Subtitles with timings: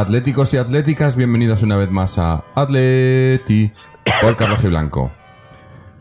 [0.00, 3.72] atléticos y atléticas, bienvenidos una vez más a Atleti
[4.20, 5.10] por Carlos y Blanco.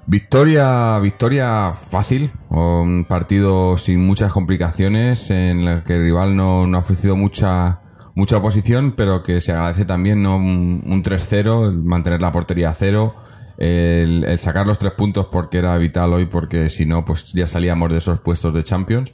[0.05, 6.77] Victoria, victoria fácil, un partido sin muchas complicaciones, en el que el rival no, ha
[6.77, 7.79] ofrecido mucha,
[8.15, 10.35] mucha oposición, pero que se agradece también ¿no?
[10.35, 13.15] un, un 3-0, el mantener la portería a cero,
[13.57, 17.47] el, el sacar los tres puntos porque era vital hoy, porque si no, pues ya
[17.47, 19.13] salíamos de esos puestos de Champions,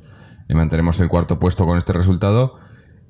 [0.49, 2.55] y mantenemos el cuarto puesto con este resultado.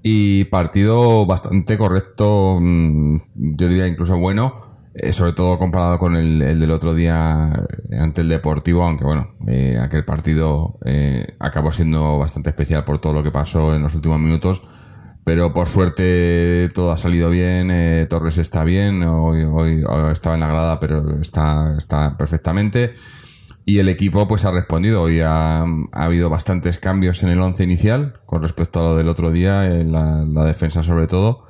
[0.04, 4.54] Y partido bastante correcto, mm, yo diría incluso bueno,
[4.94, 7.52] eh, sobre todo comparado con el, el del otro día
[7.98, 13.14] ante el Deportivo, aunque bueno, eh, aquel partido eh, acabó siendo bastante especial por todo
[13.14, 14.64] lo que pasó en los últimos minutos.
[15.24, 20.34] Pero por suerte todo ha salido bien, eh, Torres está bien, hoy, hoy, hoy estaba
[20.36, 22.96] en la grada, pero está, está perfectamente.
[23.66, 25.02] Y el equipo pues ha respondido.
[25.02, 29.08] Hoy ha, ha habido bastantes cambios en el once inicial con respecto a lo del
[29.08, 31.44] otro día, en la, defensa sobre todo.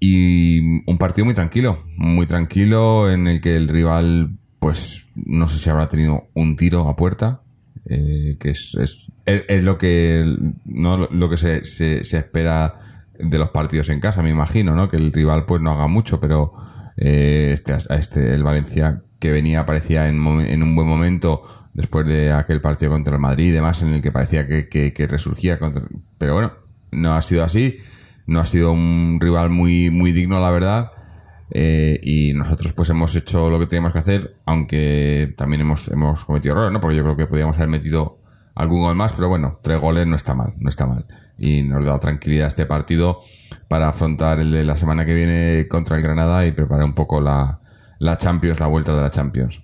[0.00, 5.58] Y un partido muy tranquilo, muy tranquilo en el que el rival pues no sé
[5.58, 7.42] si habrá tenido un tiro a puerta,
[7.88, 10.24] eh, que es, es, es, lo que
[10.64, 12.74] no lo que se, se, se espera
[13.18, 14.88] de los partidos en casa, me imagino, ¿no?
[14.88, 16.52] Que el rival pues no haga mucho, pero
[16.96, 21.40] eh, este, este, el Valencia que venía parecía en, en un buen momento
[21.72, 25.58] después de aquel partido contra el Madrid y demás, en el que parecía que, resurgía,
[25.58, 25.82] contra-
[26.18, 26.52] pero bueno,
[26.92, 27.78] no ha sido así,
[28.26, 30.90] no ha sido un rival muy, muy digno, la verdad.
[31.50, 36.26] Eh, y nosotros pues hemos hecho lo que teníamos que hacer, aunque también hemos, hemos
[36.26, 36.82] cometido errores, ¿no?
[36.82, 38.18] Porque yo creo que podíamos haber metido
[38.54, 41.06] algún gol más, pero bueno, tres goles no está mal, no está mal.
[41.38, 43.20] Y nos da tranquilidad este partido
[43.68, 47.22] para afrontar el de la semana que viene contra el Granada y preparar un poco
[47.22, 47.60] la,
[47.98, 49.62] la Champions, la vuelta de la Champions.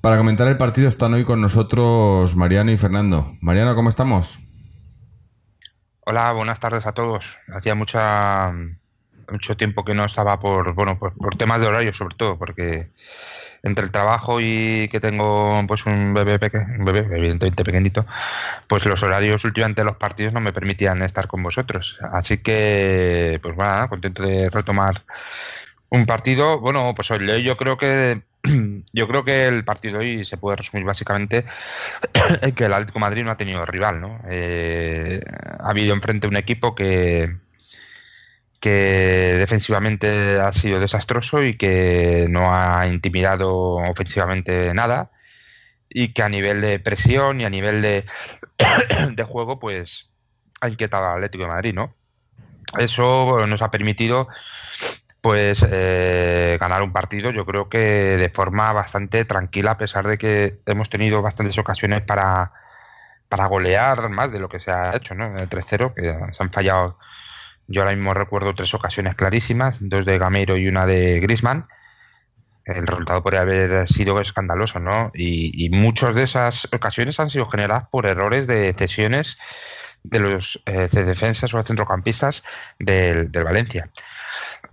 [0.00, 3.32] Para comentar el partido están hoy con nosotros Mariano y Fernando.
[3.42, 4.40] Mariano, ¿cómo estamos?
[6.06, 7.36] Hola, buenas tardes a todos.
[7.54, 8.50] Hacía mucha,
[9.30, 12.88] mucho tiempo que no estaba por, bueno, por, por temas de horario sobre todo, porque
[13.62, 18.06] entre el trabajo y que tengo pues un bebé, peque- un bebé evidentemente pequeñito,
[18.66, 21.98] pues los horarios últimamente de los partidos no me permitían estar con vosotros.
[22.10, 25.02] Así que, pues bueno, contento de retomar
[25.90, 26.60] un partido.
[26.60, 28.22] Bueno, pues hoy yo creo que
[28.92, 31.44] yo creo que el partido hoy se puede resumir básicamente
[32.42, 34.20] en que el Atlético de Madrid no ha tenido rival, ¿no?
[34.28, 35.20] Eh,
[35.58, 37.36] ha habido enfrente un equipo que
[38.60, 45.10] que defensivamente ha sido desastroso y que no ha intimidado ofensivamente nada
[45.88, 48.04] y que a nivel de presión y a nivel de,
[49.12, 50.10] de juego pues
[50.60, 51.94] ha inquietado al Atlético de Madrid, ¿no?
[52.78, 54.28] Eso nos ha permitido
[55.20, 60.18] pues eh, ganar un partido yo creo que de forma bastante tranquila a pesar de
[60.18, 62.52] que hemos tenido bastantes ocasiones para,
[63.28, 65.36] para golear más de lo que se ha hecho, ¿no?
[65.36, 66.98] El 3-0 que se han fallado
[67.70, 71.68] yo ahora mismo recuerdo tres ocasiones clarísimas, dos de Gameiro y una de Grisman.
[72.64, 75.12] El resultado podría haber sido escandaloso, ¿no?
[75.14, 79.38] Y, y muchas de esas ocasiones han sido generadas por errores de cesiones
[80.02, 82.42] de los eh, de defensas o centrocampistas
[82.80, 83.88] del Valencia.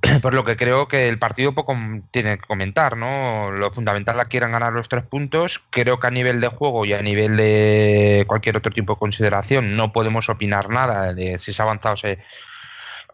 [0.21, 1.75] Por lo que creo que el partido poco
[2.11, 3.51] tiene que comentar, ¿no?
[3.51, 5.63] Lo fundamental es que quieran ganar los tres puntos.
[5.69, 9.75] Creo que a nivel de juego y a nivel de cualquier otro tipo de consideración
[9.75, 12.19] no podemos opinar nada de si se ha avanzado o se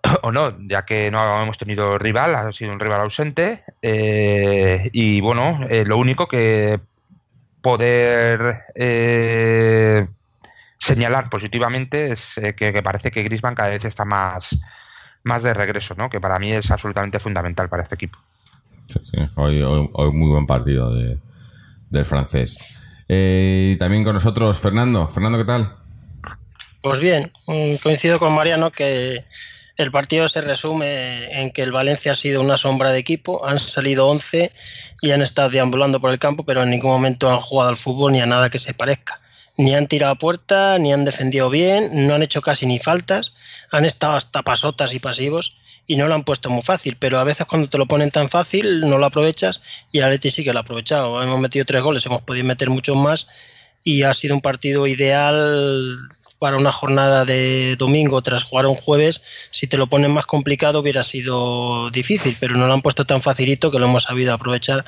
[0.23, 3.63] o no, ya que no hemos tenido rival, ha sido un rival ausente.
[3.81, 6.79] eh, y bueno, eh, lo único que
[7.63, 10.05] poder eh,
[10.77, 14.59] señalar positivamente es eh, que, parece que Griezmann cada vez está más,
[15.23, 16.09] más de regreso, ¿no?
[16.09, 18.17] que para mí es absolutamente fundamental para este equipo.
[18.85, 21.17] Sí, sí, hoy, hoy, hoy muy buen partido de,
[21.89, 22.57] del francés.
[23.07, 25.07] Eh, y también con nosotros Fernando.
[25.07, 25.73] Fernando, ¿qué tal?
[26.81, 29.25] Pues bien, mm, coincido con Mariano que
[29.77, 33.57] el partido se resume en que el Valencia ha sido una sombra de equipo, han
[33.57, 34.51] salido 11
[35.01, 38.11] y han estado deambulando por el campo, pero en ningún momento han jugado al fútbol
[38.11, 39.19] ni a nada que se parezca.
[39.57, 43.33] Ni han tirado a puerta, ni han defendido bien, no han hecho casi ni faltas,
[43.71, 45.55] han estado hasta pasotas y pasivos
[45.85, 48.29] y no lo han puesto muy fácil, pero a veces cuando te lo ponen tan
[48.29, 49.61] fácil no lo aprovechas
[49.91, 51.21] y el Atleti sí que lo ha aprovechado.
[51.21, 53.27] Hemos metido tres goles, hemos podido meter muchos más
[53.83, 55.89] y ha sido un partido ideal
[56.39, 60.81] para una jornada de domingo tras jugar un jueves, si te lo ponen más complicado
[60.81, 64.83] hubiera sido difícil, pero no lo han puesto tan facilito que lo hemos sabido aprovechar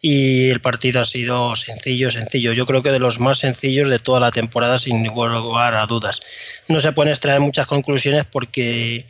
[0.00, 2.52] y el partido ha sido sencillo, sencillo.
[2.52, 5.86] Yo creo que de los más sencillos de toda la temporada, sin ningún lugar a
[5.86, 6.20] dudas.
[6.68, 9.06] No se pueden extraer muchas conclusiones porque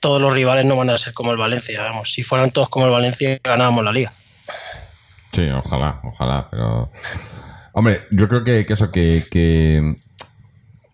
[0.00, 1.82] todos los rivales no van a ser como el Valencia.
[1.82, 4.12] Vamos, si fueran todos como el Valencia, ganábamos la liga.
[5.32, 6.90] Sí, ojalá, ojalá, pero...
[7.74, 9.96] Hombre, yo creo que, que eso, que, que,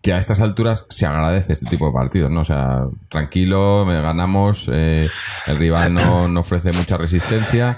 [0.01, 2.41] que, a estas alturas se agradece este tipo de partidos, ¿no?
[2.41, 5.09] O sea, tranquilo, ganamos, eh,
[5.47, 7.77] el rival no, no, ofrece mucha resistencia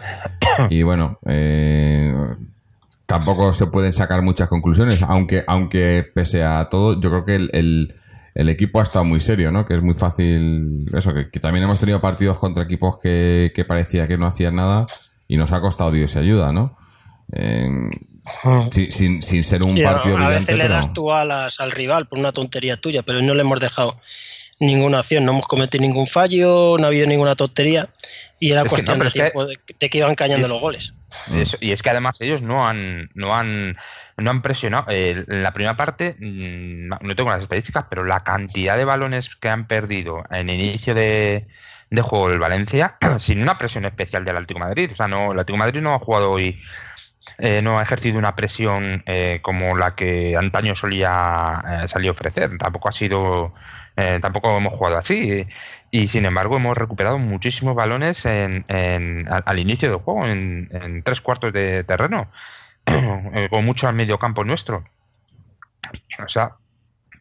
[0.69, 2.13] y bueno, eh,
[3.05, 7.49] tampoco se pueden sacar muchas conclusiones, aunque, aunque pese a todo, yo creo que el,
[7.53, 7.95] el,
[8.35, 9.65] el equipo ha estado muy serio, ¿no?
[9.65, 14.07] Que es muy fácil, eso, que, también hemos tenido partidos contra equipos que, que parecía
[14.07, 14.85] que no hacían nada
[15.27, 16.75] y nos ha costado Dios y ayuda, ¿no?
[17.31, 17.89] Eh,
[18.71, 22.07] sin, sin, sin, ser un a- partido a veces le das tú alas al rival
[22.07, 23.99] por una tontería tuya, pero no le hemos dejado
[24.59, 27.87] ninguna acción, no hemos cometido ningún fallo, no ha habido ninguna tontería
[28.39, 30.45] y era Es que cuestión no, de es que- tiempo de, de que iban cañando
[30.45, 30.93] es- los goles.
[31.35, 33.75] Y, eso- y es que además ellos no han, no han,
[34.17, 34.85] no han presionado.
[34.89, 38.85] Eh, en la primera parte, mm, no no tengo las estadísticas, pero la cantidad de
[38.85, 41.47] balones que han perdido en inicio de,
[41.91, 44.91] de juego del Valencia, sin una presión especial del Atlético Madrid.
[44.93, 46.59] O sea, no, el Atlético Madrid no ha jugado hoy,
[47.37, 52.11] eh, no ha ejercido una presión eh, como la que antaño solía eh, salir a
[52.11, 52.57] ofrecer.
[52.57, 53.53] Tampoco ha sido.
[53.97, 55.45] eh, tampoco hemos jugado así
[55.91, 60.69] y sin embargo hemos recuperado muchísimos balones en, en- al, al inicio del juego en,
[60.71, 62.31] en tres cuartos de terreno
[63.49, 64.85] con mucho al medio campo nuestro
[66.23, 66.57] o sea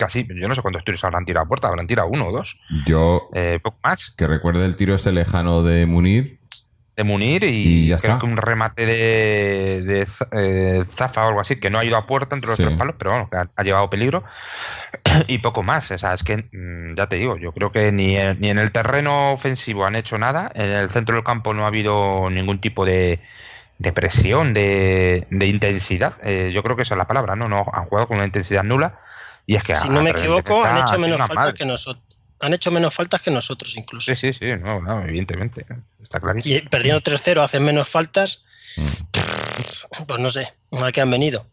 [0.00, 2.58] casi yo no sé cuántos tiros habrán tirado a puerta habrán tirado uno o dos
[2.86, 6.40] Yo, eh, poco más que recuerde el tiro ese lejano de Munir,
[6.96, 7.48] de Munir y,
[7.84, 8.20] Y ya creo está.
[8.26, 12.34] que un remate de, eh, Zafa o algo así, que no ha ido a puerta
[12.34, 12.64] entre los Sí.
[12.64, 14.22] tres palos, pero bueno, que ha, ha llevado peligro
[15.28, 15.90] y poco más.
[15.92, 18.58] O sea, es que mm, ya te digo, yo creo que ni en, ni en
[18.58, 22.60] el terreno ofensivo han hecho nada, en el centro del campo no ha habido ningún
[22.60, 23.20] tipo de,
[23.78, 26.14] de presión, de, de intensidad.
[26.22, 27.48] Eh, yo creo que esa es la palabra, ¿no?
[27.48, 29.00] No han jugado con una intensidad nula
[29.50, 32.04] y es que Si no me equivoco, han ha hecho menos faltas que nosotros.
[32.38, 34.14] Han hecho menos faltas que nosotros incluso.
[34.14, 35.66] Sí, sí, sí, no, no, evidentemente,
[36.00, 36.54] está clarísimo.
[36.54, 38.44] Y perdiendo 3-0 hacen menos faltas,
[40.06, 41.48] pues no sé, a qué han venido.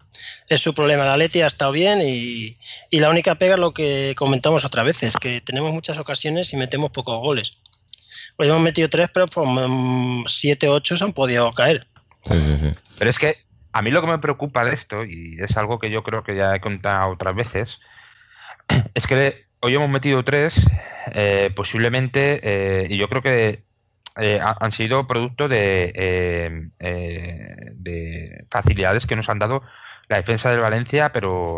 [0.48, 1.06] Es su problema.
[1.06, 2.56] La Leti ha estado bien y,
[2.92, 6.58] y la única pega es lo que comentamos otras veces, que tenemos muchas ocasiones y
[6.58, 7.58] metemos pocos goles.
[8.36, 9.48] Hoy hemos metido tres, pero pues,
[10.28, 11.80] 7 8 se han podido caer.
[12.22, 12.72] sí, sí, sí.
[13.00, 13.47] Pero es que
[13.78, 16.36] a mí lo que me preocupa de esto, y es algo que yo creo que
[16.36, 17.80] ya he contado otras veces,
[18.94, 20.66] es que hoy hemos metido tres,
[21.14, 23.64] eh, posiblemente, eh, y yo creo que
[24.20, 26.50] eh, ha- han sido producto de, eh,
[27.76, 29.62] de facilidades que nos han dado
[30.10, 31.58] la defensa del Valencia, pero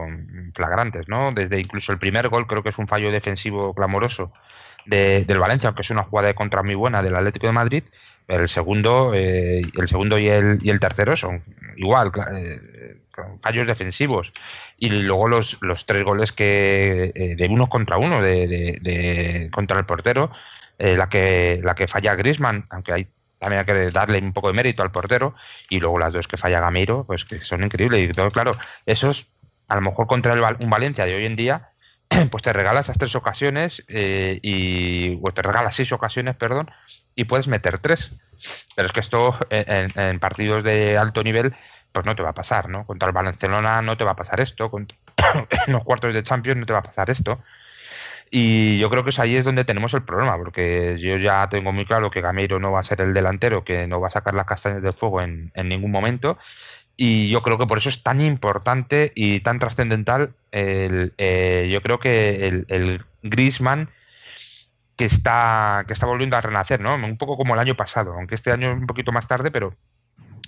[0.55, 1.31] flagrantes, ¿no?
[1.31, 4.31] Desde incluso el primer gol creo que es un fallo defensivo clamoroso
[4.85, 7.83] de- del Valencia, aunque es una jugada de contra muy buena del Atlético de Madrid,
[8.29, 11.43] el segundo, eh, el segundo y el, y el tercero son
[11.75, 13.01] igual, eh,
[13.41, 14.31] fallos defensivos.
[14.77, 19.77] Y luego los, los tres goles que eh, de uno contra uno, de, de- contra
[19.77, 20.31] el portero,
[20.77, 23.07] eh, la que la que falla Grisman, aunque hay
[23.39, 25.33] también hay que darle un poco de mérito al portero,
[25.69, 28.09] y luego las dos que falla Gamiro, pues que son increíbles.
[28.09, 28.51] Y todo, claro,
[28.85, 29.27] esos,
[29.69, 31.69] a lo mejor contra el, un Valencia de hoy en día,
[32.31, 36.69] pues te regala esas tres ocasiones eh, y o te regala seis ocasiones, perdón,
[37.15, 38.11] y puedes meter tres.
[38.75, 41.53] Pero es que esto en, en partidos de alto nivel,
[41.91, 42.85] pues no te va a pasar, ¿no?
[42.85, 44.97] Contra el Barcelona no te va a pasar esto, contra-
[45.67, 47.39] en los cuartos de Champions no te va a pasar esto.
[48.31, 51.71] Y yo creo que es ahí es donde tenemos el problema, porque yo ya tengo
[51.71, 54.35] muy claro que Gameiro no va a ser el delantero, que no va a sacar
[54.35, 56.37] las castañas del fuego en, en ningún momento.
[57.01, 61.81] Y yo creo que por eso es tan importante y tan trascendental el, eh, yo
[61.81, 63.89] creo que el, el Griezmann
[64.97, 66.95] que está, que está volviendo a renacer, ¿no?
[66.95, 69.73] Un poco como el año pasado, aunque este año un poquito más tarde, pero...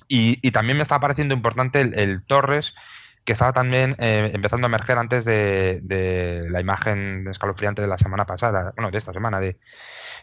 [0.09, 2.75] Y, y también me está pareciendo importante el, el Torres,
[3.23, 7.97] que estaba también eh, empezando a emerger antes de, de la imagen escalofriante de la
[7.97, 9.57] semana pasada, bueno, de esta semana, de,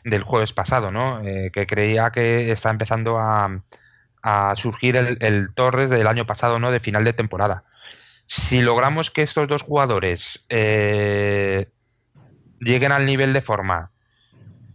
[0.04, 1.26] del jueves pasado, ¿no?
[1.26, 3.62] Eh, que creía que está empezando a,
[4.22, 6.70] a surgir el, Torres del año pasado, ¿no?
[6.70, 7.64] De final de temporada.
[8.26, 11.68] Si logramos que estos dos jugadores eh,
[12.60, 13.90] lleguen al nivel de forma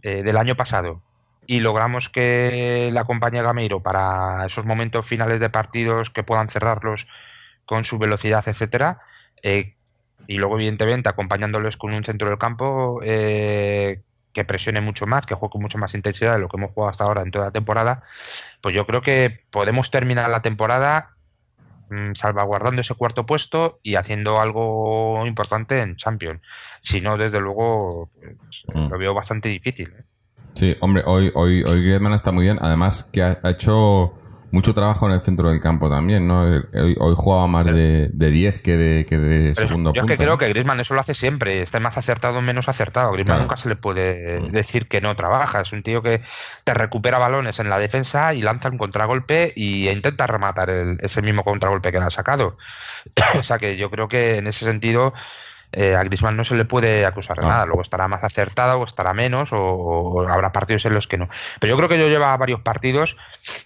[0.02, 1.02] eh, del año pasado
[1.46, 7.06] y logramos que la acompañe Gameiro para esos momentos finales de partidos que puedan cerrarlos
[7.64, 9.00] con su velocidad, etcétera,
[9.42, 9.74] eh,
[10.26, 14.02] y luego evidentemente acompañándoles con un centro del campo eh,
[14.34, 16.90] que presione mucho más, que juegue con mucha más intensidad de lo que hemos jugado
[16.90, 18.02] hasta ahora en toda la temporada,
[18.60, 21.10] pues yo creo que podemos terminar la temporada
[21.88, 26.40] mm, salvaguardando ese cuarto puesto y haciendo algo importante en Champions.
[26.80, 28.88] Si no, desde luego, pues, Mm.
[28.90, 29.92] lo veo bastante difícil.
[29.98, 30.04] ¿eh?
[30.54, 32.58] Sí, hombre, hoy, hoy, hoy Griezmann está muy bien.
[32.60, 34.14] Además, que ha, ha hecho
[34.54, 36.42] mucho trabajo en el centro del campo también, ¿no?
[36.42, 40.16] Hoy, hoy jugaba más de, de 10 que de, que de segundo yo es que
[40.16, 40.38] creo ¿no?
[40.38, 43.10] que Griezmann eso lo hace siempre, está más acertado o menos acertado.
[43.12, 43.42] Griezmann Claro.
[43.42, 44.48] nunca se le puede Mm.
[44.52, 45.60] decir que no trabaja.
[45.60, 46.22] Es un tío que
[46.64, 51.20] te recupera balones en la defensa y lanza un contragolpe y intenta rematar el- ese
[51.20, 52.56] mismo contragolpe que le ha sacado.
[53.38, 55.12] o sea que yo creo que en ese sentido
[55.76, 57.48] eh, a Griezmann no se le puede acusar de No.
[57.50, 57.66] nada.
[57.66, 61.28] Luego estará más acertado o estará menos o, o habrá partidos en los que no.
[61.60, 63.16] Pero yo creo que yo lleva varios partidos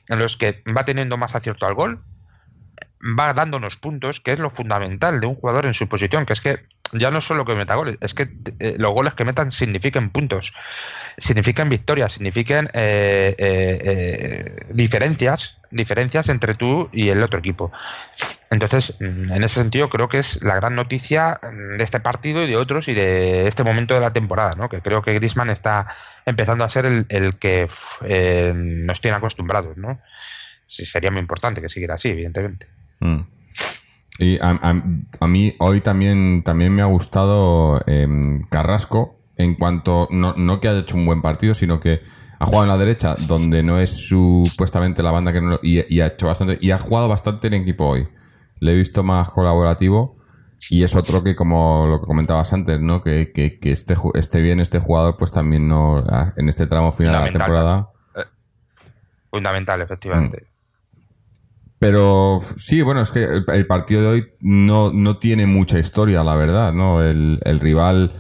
[0.08, 2.02] en los que va teniendo más acierto al gol,
[3.18, 6.40] va dándonos puntos, que es lo fundamental de un jugador en su posición, que es
[6.40, 8.28] que ya no solo que meta goles, es que
[8.60, 10.54] eh, los goles que metan significan puntos,
[11.18, 17.70] significan victorias, significan eh, eh, diferencias, diferencias entre tú y el otro equipo.
[18.50, 22.42] Entonces, mm, en ese sentido, creo que es la gran noticia mm, de este partido
[22.42, 24.68] y de otros y de este momento de la temporada, ¿no?
[24.68, 25.88] Que creo que Griezmann está
[26.24, 27.68] empezando a ser el, que
[28.04, 30.00] eh, nos tiene acostumbrados, ¿no?
[30.66, 32.66] Sí, sería muy importante que siguiera así, evidentemente.
[33.00, 33.20] Mm.
[34.20, 40.60] Y a mí hoy también, también me ha gustado em, Carrasco en cuanto, no, no
[40.60, 42.00] que haya hecho un buen partido, sino que
[42.38, 45.84] ha jugado en la derecha, donde no es supuestamente la banda que no, lo- y,
[45.94, 48.08] y ha hecho bastante, y ha jugado bastante en equipo hoy.
[48.60, 50.16] Le he visto más colaborativo
[50.70, 53.02] y es otro que, como lo que comentabas antes, ¿no?
[53.02, 56.04] Que, que, que esté, esté bien este jugador, pues también no,
[56.36, 57.88] en este tramo final de la temporada.
[59.30, 60.46] Fundamental, efectivamente.
[61.78, 66.24] Pero sí, bueno, es que el, el partido de hoy no, no tiene mucha historia,
[66.24, 67.02] la verdad, ¿no?
[67.04, 68.12] El, el rival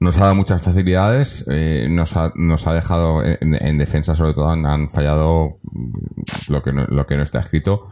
[0.00, 4.32] nos ha dado muchas facilidades, eh, nos, ha, nos ha dejado en, en defensa, sobre
[4.32, 5.58] todo, han, fallado
[6.48, 7.86] lo que, no, lo que no está escrito.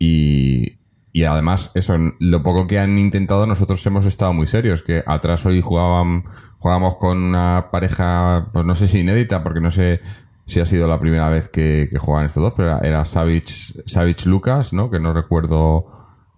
[0.00, 0.78] Y,
[1.12, 4.82] y además, eso, lo poco que han intentado, nosotros hemos estado muy serios.
[4.82, 6.24] Que atrás hoy jugaban,
[6.58, 10.00] jugábamos con una pareja, pues no sé si inédita, porque no sé
[10.46, 13.80] si ha sido la primera vez que, que juegan estos dos, pero era, era Savage,
[13.86, 14.90] Savage Lucas, ¿no?
[14.90, 15.86] Que no recuerdo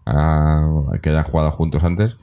[0.05, 2.19] ah, que hayan jugado juntos antes.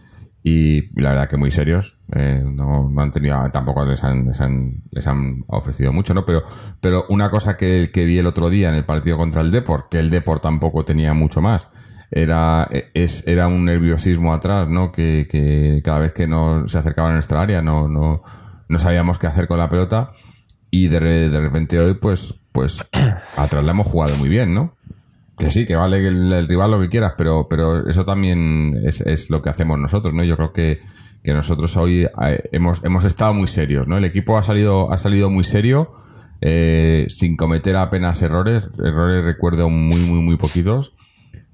[0.45, 1.99] Y la verdad que muy serios.
[2.13, 4.25] eh, no, no han tenido, tampoco les han,
[4.91, 6.25] les han, ofrecido mucho, ¿no?
[6.25, 6.43] Pero,
[6.81, 9.89] pero una cosa que, que vi el otro día en el partido contra el Deport,
[9.89, 11.69] que el Deport tampoco tenía mucho más,
[12.11, 14.91] era, es, era un nerviosismo atrás, ¿no?
[14.91, 18.21] Que, que cada vez que nos se acercaban a nuestra área no, no,
[18.67, 20.11] no sabíamos qué hacer con la pelota.
[20.69, 22.85] Y de, de repente hoy, pues, pues,
[23.35, 24.75] atrás la hemos jugado muy bien, ¿no?
[25.45, 29.41] Que sí, que vale el, rival lo que quieras, pero, pero eso también es, lo
[29.41, 30.23] que hacemos nosotros, ¿no?
[30.23, 30.79] Yo creo que,
[31.23, 33.97] que nosotros hoy eh, hemos, hemos estado muy serios, ¿no?
[33.97, 35.91] El equipo ha salido, ha salido muy serio,
[36.41, 38.69] eh, sin cometer apenas errores.
[38.83, 40.95] Errores recuerdo muy, muy, muy poquitos.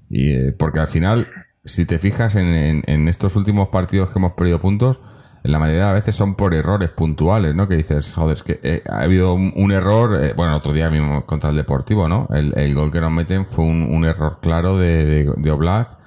[0.08, 1.28] Y, eh, porque al final,
[1.64, 5.00] si te fijas en, en- en estos últimos partidos que hemos perdido puntos,
[5.42, 7.66] la mayoría de las veces son por errores puntuales, ¿no?
[7.66, 10.90] Que dices, joder, es que eh, ha habido un, error, eh, bueno, el otro día
[10.90, 12.28] mismo contra el Deportivo, ¿no?
[12.30, 15.98] El, gol que nos meten fue un, error claro de, de, Oblak.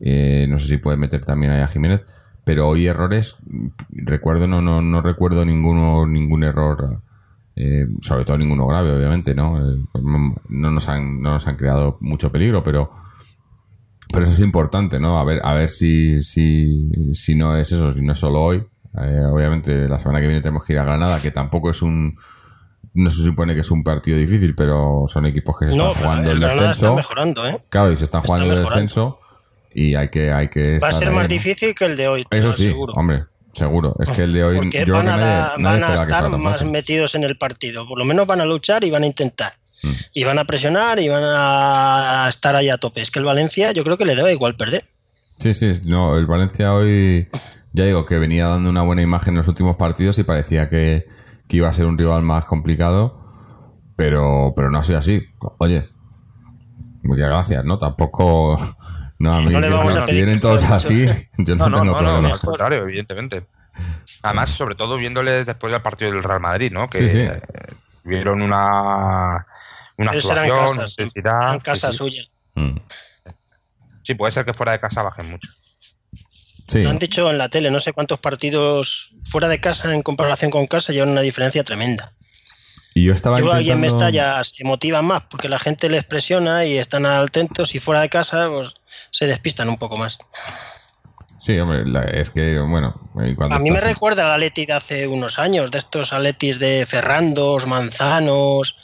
[0.00, 2.02] Eh, no sé si puede meter también ahí a Jiménez,
[2.44, 3.36] pero hoy errores,
[3.90, 7.02] recuerdo, no, no, no recuerdo ninguno, ningún error,
[7.54, 9.60] eh, sobre todo ninguno grave, obviamente, ¿no?
[10.48, 12.90] No nos han, no nos han creado mucho peligro, pero,
[14.10, 15.18] pero eso es importante, ¿no?
[15.18, 18.66] A ver, a ver si, si, si no es eso, si no es solo hoy.
[18.98, 22.16] Eh, obviamente la semana que viene tenemos que ir a Granada, que tampoco es un,
[22.94, 25.92] no se supone que es un partido difícil, pero son equipos que se están No,
[25.94, 26.96] jugando el descenso.
[26.96, 27.62] mejorando, ¿eh?
[27.68, 29.18] Claro, y se están Está jugando el descenso
[29.72, 32.52] y hay que, hay que Va a ser más difícil que el de hoy, Eso
[32.52, 32.92] sí, aseguro.
[32.94, 33.94] hombre, seguro.
[34.00, 35.90] Es que el de hoy Porque yo creo van que a, nadie, da- nadie van
[35.90, 36.70] a estar más fácil.
[36.72, 37.86] metidos en el partido.
[37.86, 39.52] Por lo menos van a luchar y van a intentar.
[39.84, 39.90] Mm.
[40.14, 43.00] Y van a presionar y van a estar ahí a tope.
[43.02, 44.84] Es que el Valencia yo creo que le debe igual perder.
[45.38, 47.28] Sí, sí, no, el Valencia hoy,
[47.72, 51.06] ya digo, que venía dando una buena imagen en los últimos partidos y parecía que,
[51.48, 53.20] que iba a ser un rival más complicado,
[53.96, 55.22] pero, pero no ha sido así.
[55.58, 55.88] Oye,
[57.02, 57.78] muchas gracias, ¿no?
[57.78, 58.56] Tampoco,
[59.18, 61.06] no, a mí, No le que vamos si a pedir vienen todos así,
[61.38, 62.28] yo no, No, no, tengo no, no, problema.
[62.34, 63.46] al contrario, evidentemente.
[64.22, 66.88] Además, sobre todo viéndole después del partido del Real Madrid, ¿no?
[66.90, 67.20] Que Sí, sí.
[67.20, 67.40] eh,
[68.04, 69.46] vieron una,
[69.96, 71.98] una será en actuación, casa, en casa sí, sí.
[71.98, 72.22] suya.
[72.56, 72.78] Mm.
[74.02, 75.48] Sí, puede ser que fuera de casa bajen mucho.
[76.70, 80.02] Sí, Lo han dicho en la tele, no sé cuántos partidos fuera de casa en
[80.02, 82.12] comparación con casa llevan una diferencia tremenda.
[82.94, 84.04] y yo estaba Yo creo que aquí en intentando...
[84.06, 88.08] Mestalla se motivan más porque la gente les presiona y están atentos y fuera de
[88.08, 88.70] casa pues,
[89.10, 90.18] se despistan un poco más.
[91.40, 92.94] Sí, hombre, la- es que, bueno,
[93.36, 96.84] cuando A mí me recuerda al Atleti de hace unos años, de estos Atletis de
[96.86, 98.76] Ferrandos, Manzanos,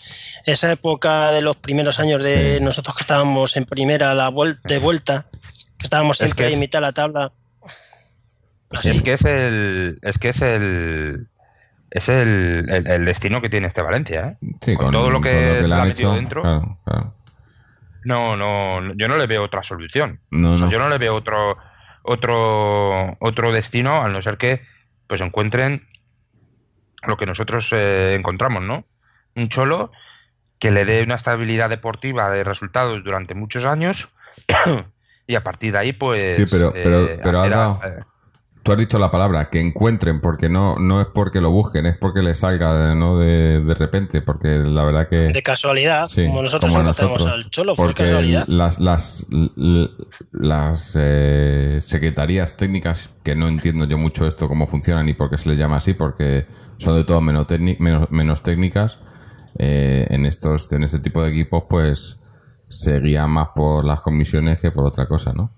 [0.47, 2.65] esa época de los primeros años de Sí.
[2.65, 5.27] nosotros que estábamos en primera la vuel- de vuelta,
[5.79, 7.33] que estábamos Es siempre que es- en mitad de la tabla.
[8.73, 8.91] Sí.
[8.91, 9.99] Es que es el.
[10.03, 11.29] Es que es el.
[11.91, 14.47] Es el, el- el destino que tiene este Valencia, ¿eh?
[14.61, 16.43] sí, con todo lo que se le le ha han metido hecho, dentro.
[16.43, 17.15] claro, claro.
[18.05, 20.21] No, no, yo no le veo otra solución.
[20.31, 20.73] No, O sea, no.
[20.73, 21.57] yo no le veo otro,
[22.03, 24.63] otro, otro destino, al no ser que
[25.07, 25.87] pues encuentren
[27.07, 28.85] lo que nosotros eh, encontramos, ¿no?
[29.37, 29.93] Un cholo
[30.59, 34.09] que le dé una estabilidad deportiva de resultados durante muchos años
[35.27, 36.37] y a partir de ahí, pues.
[36.37, 37.81] Sí, pero- pero- a- Alba,
[38.67, 41.97] Tú has dicho la palabra, que encuentren, porque no, no es porque lo busquen, es
[41.97, 43.19] porque les salga ¿no?
[43.19, 45.17] de, de repente, porque la verdad que...
[45.33, 48.45] De casualidad, Sí, como nosotros como nosotros, al Cholo, fue porque casualidad.
[48.49, 49.27] las las
[50.33, 55.39] las eh, secretarías técnicas que no entiendo yo mucho esto cómo funcionan y por qué
[55.39, 56.47] se les llama así porque
[56.79, 58.99] son de todo menos, técnic- menos, menos técnicas
[59.59, 62.19] eh, en estos en este tipo de equipos pues
[62.69, 65.53] se guían más por las comisiones que por otra cosa no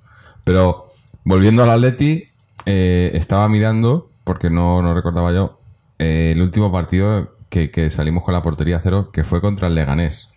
[0.45, 0.89] pero
[1.25, 2.25] volviendo al Atleti
[2.69, 5.59] eh, estaba mirando porque no, no recordaba yo
[5.99, 9.75] eh, el último partido que, que salimos con la portería cero que fue contra el
[9.75, 10.31] Leganés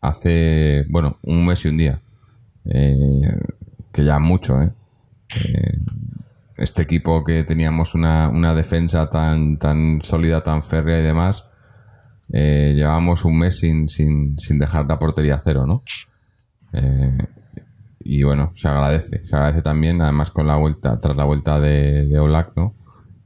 [0.00, 2.02] hace, bueno, un mes y un día.
[2.66, 3.38] Eh,
[3.90, 4.72] que ya mucho, ¿eh?
[5.34, 5.78] Eh,
[6.58, 11.44] Este equipo que teníamos una, una defensa tan, tan sólida, tan férrea y demás,
[12.28, 15.82] llevábamos un mes sin, sin, sin dejar la portería cero, ¿no?
[16.74, 17.18] Eh,
[18.00, 22.06] y bueno, se agradece, se agradece también, además con la vuelta, tras la vuelta de,
[22.06, 22.74] de Oblak, ¿no?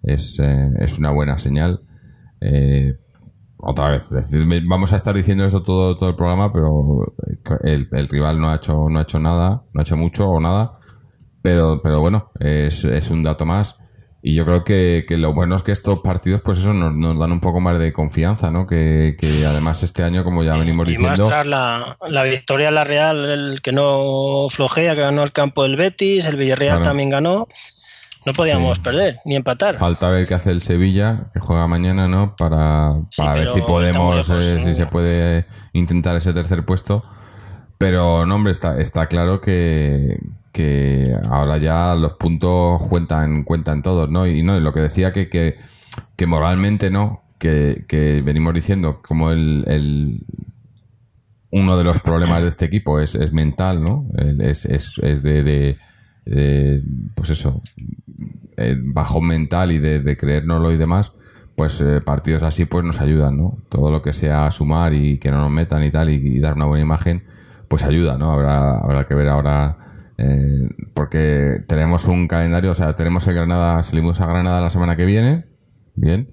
[0.02, 1.82] Es, eh, es una buena señal.
[2.40, 2.98] Eh,
[3.58, 4.06] otra vez,
[4.66, 7.14] vamos a estar diciendo eso todo, todo el programa, pero
[7.62, 10.40] el, el rival no ha hecho, no ha hecho nada, no ha hecho mucho o
[10.40, 10.72] nada,
[11.42, 13.78] pero, pero bueno, es, es un dato más.
[14.24, 17.18] Y yo creo que, que lo bueno es que estos partidos, pues eso, nos, nos
[17.18, 18.68] dan un poco más de confianza, ¿no?
[18.68, 22.70] Que, que además este año, como ya venimos Y más diciendo, tras la, la victoria
[22.70, 26.88] la Real, el que no flojea, que ganó el campo del Betis, el Villarreal Claro.
[26.90, 27.48] también ganó.
[28.24, 28.82] No podíamos Sí.
[28.84, 29.74] perder ni empatar.
[29.74, 32.36] falta ver qué hace el Sevilla, que juega mañana, ¿no?
[32.36, 37.02] Para, Sí, para ver si podemos, lejos, eh, si se puede intentar ese tercer puesto.
[37.78, 40.16] Pero, no, hombre, está, está claro que,
[40.52, 44.26] que ahora ya los puntos cuentan, cuentan todos, ¿no?
[44.26, 45.56] Y no, lo que decía que, que,
[46.16, 50.26] que moralmente no, que, que venimos diciendo como el, el
[51.50, 54.06] uno de los problemas de este equipo es, es mental, ¿no?
[54.40, 55.78] Es, es, es de, de,
[56.24, 56.82] de,
[57.14, 57.62] pues eso,
[58.56, 61.12] eh, bajón mental y de, de creérnoslo y demás,
[61.56, 63.58] pues eh, partidos así pues nos ayudan, ¿no?
[63.68, 66.54] Todo lo que sea sumar y que no nos metan y tal y, y dar
[66.54, 67.24] una buena imagen,
[67.68, 68.32] pues ayuda, ¿no?
[68.32, 69.76] Habrá, habrá que ver ahora,
[70.18, 74.96] eh, porque tenemos un calendario, o sea, tenemos en Granada, salimos a Granada la semana
[74.96, 75.46] que viene,
[75.94, 76.30] bien,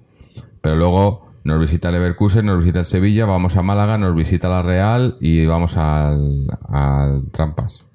[0.60, 4.48] pero luego nos visita el Leverkusen, nos visita el Sevilla, vamos a Málaga, nos visita
[4.48, 7.86] la Real y vamos al, al Trampas.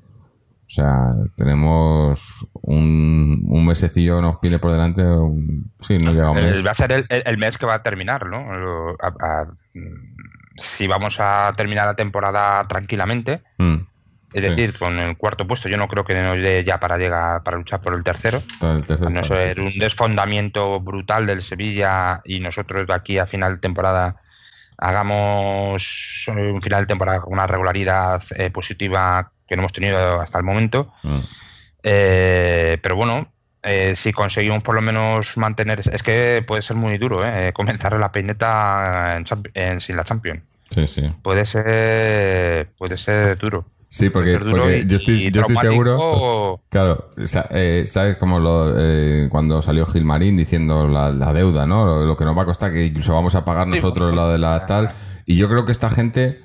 [0.67, 5.03] O sea, tenemos un, un mesecillo nos viene por delante.
[5.03, 6.65] un- sí, no llega un mes.
[6.65, 8.51] Va a ser el, el- el mes que va a terminar, ¿no?
[8.57, 9.45] Lo- a- a-
[9.75, 10.15] mm,
[10.57, 13.75] si vamos a terminar la temporada tranquilamente, Mm,
[14.35, 14.49] es Sí.
[14.49, 17.57] decir, con el cuarto puesto, yo no creo que nos dé ya para llegar para
[17.57, 18.39] luchar por el tercero.
[18.61, 23.25] el tercer A no ser un desfondamiento brutal del Sevilla y nosotros de aquí a
[23.27, 24.17] final de temporada
[24.77, 30.37] hagamos un final de temporada con una regularidad eh, positiva que no hemos tenido hasta
[30.37, 30.91] el momento.
[31.03, 31.19] Mm.
[31.83, 33.31] Eh, pero bueno,
[33.63, 35.81] eh, si conseguimos por lo menos mantener.
[35.91, 37.53] Es que puede ser muy duro, ¿eh?
[37.53, 39.17] Comenzar la peineta
[39.53, 40.41] en- sin la Champions.
[40.69, 41.09] Sí, sí.
[41.21, 43.65] Puede ser, puede ser duro.
[43.97, 44.31] Sí, porque,
[44.81, 46.60] y- yo estoy, yo seguro.
[46.69, 51.86] Claro, o eh, ¿sabes como lo, eh, cuando salió Gilmarín diciendo la, la deuda, ¿no?
[51.86, 54.23] Lo, lo que nos va a costar, que incluso vamos a pagar Sí, nosotros bueno,
[54.27, 54.91] la de la tal.
[55.25, 56.41] Y yo creo que esta gente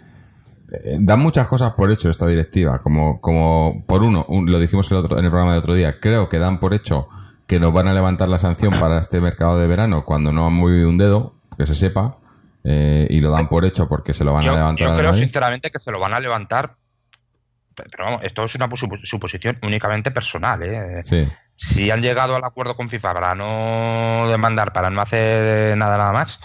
[0.70, 2.78] eh, da muchas cosas por hecho, esta directiva.
[2.82, 5.98] Como, como por uno, un- lo dijimos el otro, en el programa de otro día,
[5.98, 7.08] creo que dan por hecho
[7.48, 10.52] que nos van a levantar la sanción para este mercado de verano cuando no han
[10.52, 12.18] movido un dedo, que se sepa.
[12.62, 15.14] eh, y lo dan por hecho porque se lo van Yo, a levantar yo creo
[15.14, 16.76] sinceramente que se lo van a levantar.
[17.90, 20.62] Pero vamos, esto es una supo- suposición únicamente personal.
[20.62, 21.02] ¿eh?
[21.02, 21.28] Sí.
[21.56, 26.12] Si han llegado al acuerdo con FIFA para no demandar, para no hacer nada nada
[26.12, 26.38] más,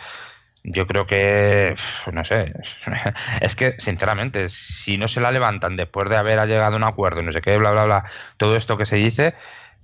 [0.63, 1.75] yo creo que,
[2.11, 2.53] no sé,
[3.41, 7.21] es que sinceramente, si no se la levantan después de haber llegado a un acuerdo,
[7.21, 8.05] no sé qué, bla, bla, bla,
[8.37, 9.35] todo esto que se dice,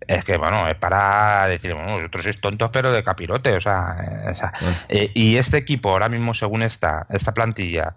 [0.08, 3.96] es que, bueno, es para decir, bueno, vosotros sois tontos, pero de capirote, o sea,
[4.26, 4.76] eh, o sea, Bueno.
[4.90, 7.94] eh, y este equipo ahora mismo, según está, esta plantilla,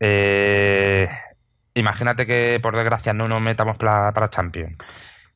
[0.00, 1.08] eh,
[1.78, 4.76] imagínate que por desgracia no nos metamos pla- para Champions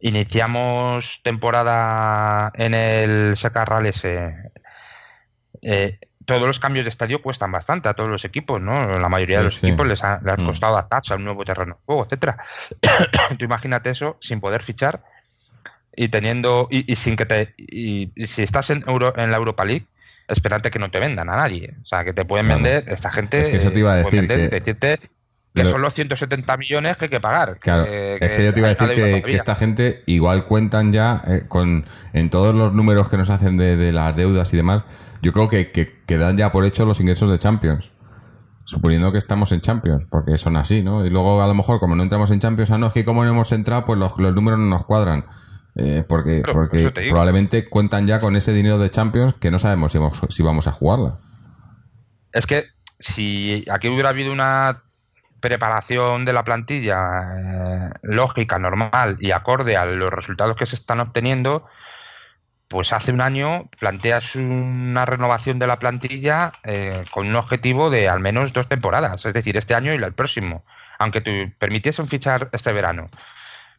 [0.02, 8.10] iniciamos temporada en el Secarrales, eh, todos los cambios de estadio cuestan bastante a todos
[8.10, 8.98] los equipos, ¿no?
[8.98, 10.44] La mayoría de los equipos les ha, mm.
[10.44, 12.36] costado adaptarse a un nuevo terreno de juego, etcétera.
[13.38, 15.04] Tú imagínate eso sin poder fichar
[15.94, 19.86] y teniendo y, sin que te y, si estás en, en la Europa League
[20.26, 21.74] esperante que no te vendan a nadie.
[21.82, 23.40] O sea, que te pueden vender, esta gente.
[23.40, 24.26] Es que eso te iba a decir.
[24.26, 24.98] que, decirte
[25.54, 27.58] que son los 170 millones que hay que pagar.
[27.60, 28.88] Claro, es que yo te iba a decir
[29.24, 33.56] que, esta gente igual cuentan ya eh, con en todos los números que nos hacen
[33.56, 34.84] de, las deudas y demás.
[35.20, 37.92] Yo creo que, que, dan ya por hecho los ingresos de Champions.
[38.64, 41.04] Suponiendo que estamos en Champions, porque son así, ¿no?
[41.04, 43.24] Y luego a lo mejor como no entramos en Champions, ah, no, es que como
[43.24, 45.26] no hemos entrado, pues los, los números no nos cuadran.
[45.74, 49.98] Eh, porque porque probablemente cuentan ya con ese dinero de Champions que no sabemos si
[49.98, 51.18] vamos, si vamos a jugarla.
[52.32, 52.66] Es que
[52.98, 54.82] si aquí hubiera habido una
[55.42, 56.96] preparación de la plantilla
[57.36, 61.66] eh, lógica, normal y acorde a los resultados que se están obteniendo,
[62.68, 68.08] pues hace un año planteas una renovación de la plantilla eh, con un objetivo de
[68.08, 70.64] al menos dos temporadas, es decir, este año y el próximo,
[70.98, 73.10] aunque te permitiesen fichar este verano.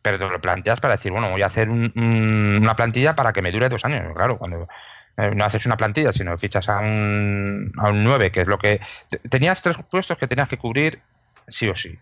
[0.04, 3.52] Pero te lo planteas para decir, bueno, voy a hacer una plantilla para que me
[3.52, 4.13] dure dos años.
[4.13, 4.67] Claro, cuando
[5.15, 8.58] eh, no haces una plantilla, sino fichas a un, a un 9, que es lo
[8.58, 8.82] que...
[9.30, 11.02] Tenías tres puestos que tenías que cubrir
[11.47, 11.97] sí o sí.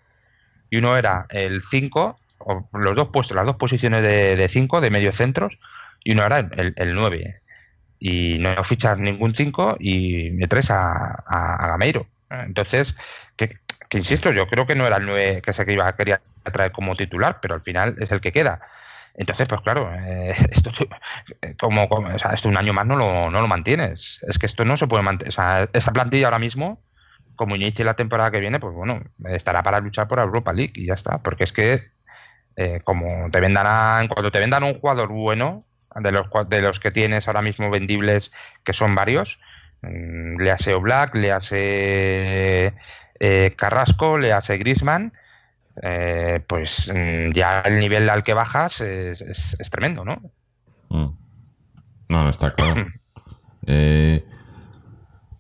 [0.70, 4.90] Y uno era el 5, o los dos puestos, las dos posiciones de 5, de,
[4.90, 5.58] medio centros,
[6.04, 7.42] y uno era el, el 9.
[8.00, 12.08] Y no fichas ningún 5 y me traes a, a, Gameiro.
[12.30, 12.96] Entonces,
[13.36, 13.60] que,
[13.92, 17.40] insisto, yo creo que no era el 9 que se iba, quería traer como titular,
[17.42, 18.62] pero al final es el que queda.
[19.14, 20.72] Entonces, pues claro, eh, esto,
[21.60, 24.20] como, o sea, esto un año más no lo, no lo mantienes.
[24.22, 25.30] Es que esto no se puede mantener.
[25.30, 26.82] O sea, esta plantilla ahora mismo
[27.42, 30.86] como inicie la temporada que viene, pues bueno, estará para luchar por Europa League y
[30.86, 31.24] ya está.
[31.24, 31.90] Porque es que,
[32.56, 35.58] eh, como te vendan cuando te vendan un jugador bueno,
[35.96, 38.32] de los, de los que tienes ahora mismo vendibles,
[38.64, 39.40] que son varios,
[39.82, 42.76] mm, le hace Black, le hace
[43.20, 45.12] eh, Carrasco, le hace Grisman,
[45.82, 50.22] eh, pues mm, ya el nivel al que bajas es, tremendo, ¿no?
[50.90, 51.18] Mm.
[52.08, 52.86] No, no está claro.
[53.66, 54.24] eh,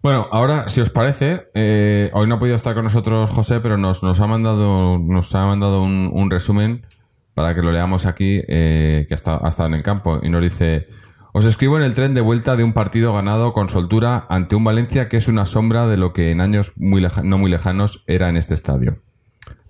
[0.02, 3.78] bueno, ahora, si os parece, eh, hoy no ha podido estar con nosotros José, pero
[3.78, 6.86] nos, nos ha mandado, nos ha mandado un, resumen
[7.34, 10.30] para que lo leamos aquí, eh, que ha estado, ha estado en el campo, y
[10.30, 10.88] nos dice,
[11.34, 14.66] os escribo en el tren de vuelta de un partido ganado con soltura ante un
[14.66, 18.28] Valencia que es una sombra de lo que en años muy no muy lejanos era
[18.28, 19.02] en este estadio.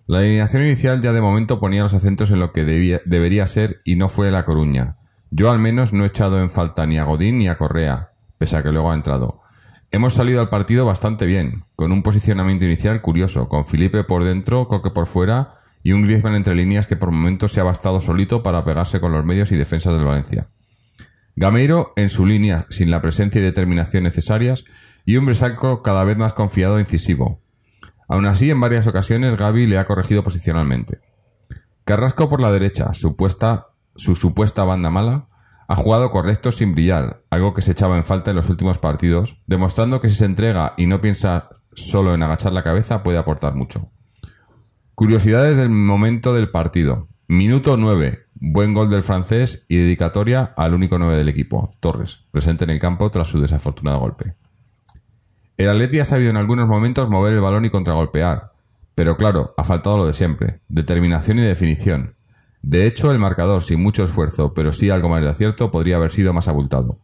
[0.08, 3.80] La alineación inicial ya de momento ponía los acentos en lo que debía, debería ser
[3.86, 4.98] y no fue La Coruña.
[5.30, 8.58] Yo al menos no he echado en falta ni a Godín ni a Correa, pese
[8.58, 9.41] a que luego ha entrado.
[9.94, 14.66] Hemos salido al partido bastante bien, con un posicionamiento inicial curioso, con Felipe por dentro,
[14.66, 18.42] Coque por fuera y un Griezmann entre líneas que por momentos se ha bastado solito
[18.42, 20.48] para pegarse con los medios y defensas del Valencia.
[21.36, 24.64] Gameiro en su línea, sin la presencia y determinación necesarias,
[25.04, 27.42] y un Bresaco cada vez más confiado e incisivo.
[28.08, 31.02] Aún así, en varias ocasiones Gaby le ha corregido posicionalmente.
[31.84, 35.28] Carrasco por la derecha, supuesta, su supuesta banda mala,
[35.72, 39.42] ha jugado correcto sin brillar, algo que se echaba en falta en los últimos partidos,
[39.48, 43.56] demostrando que si se entrega y no piensa solo en agachar la cabeza puede aportar
[43.56, 43.90] mucho.
[44.96, 47.08] Curiosidades del momento del partido.
[47.30, 48.20] Minuto 9.
[48.34, 52.80] Buen gol del francés y dedicatoria al único 9 del equipo, Torres, presente en el
[52.80, 54.36] campo tras su desafortunado golpe.
[55.56, 58.52] El Atleti ha sabido en algunos momentos mover el balón y contragolpear,
[58.94, 62.18] pero claro, ha faltado lo de siempre, determinación y definición,
[62.62, 66.12] de hecho, el marcador, sin mucho esfuerzo, pero sí algo más de acierto, podría haber
[66.12, 67.00] sido más abultado.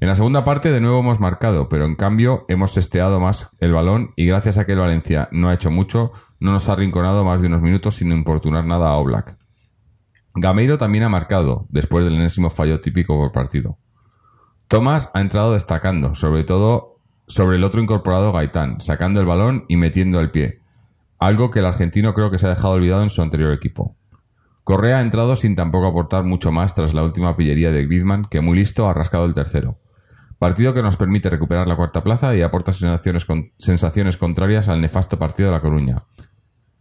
[0.00, 3.72] En la segunda parte de nuevo hemos marcado, pero en cambio hemos testeado más el
[3.72, 7.22] balón y gracias a que el Valencia no ha hecho mucho, no nos ha arrinconado
[7.22, 9.36] más de unos minutos sin importunar nada a Oblak.
[10.34, 13.78] Gameiro también ha marcado, después del enésimo fallo típico por partido.
[14.68, 19.76] Tomás ha entrado destacando, sobre todo sobre el otro incorporado Gaitán, sacando el balón y
[19.76, 20.60] metiendo el pie,
[21.18, 23.96] algo que el argentino creo que se ha dejado olvidado en su anterior equipo.
[24.64, 28.40] Correa ha entrado sin tampoco aportar mucho más tras la última pillería de Griezmann, que
[28.40, 29.78] muy listo ha rascado el tercero.
[30.38, 35.50] Partido que nos permite recuperar la cuarta plaza y aporta sensaciones, contrarias al nefasto partido
[35.50, 36.04] de La Coruña.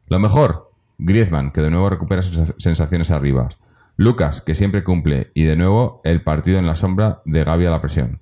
[0.08, 3.50] Lo mejor, Griezmann, que de nuevo recupera sensaciones arriba.
[3.98, 7.72] Lucas, que siempre cumple, y de nuevo el partido en la sombra de Gaby a
[7.72, 8.22] la presión.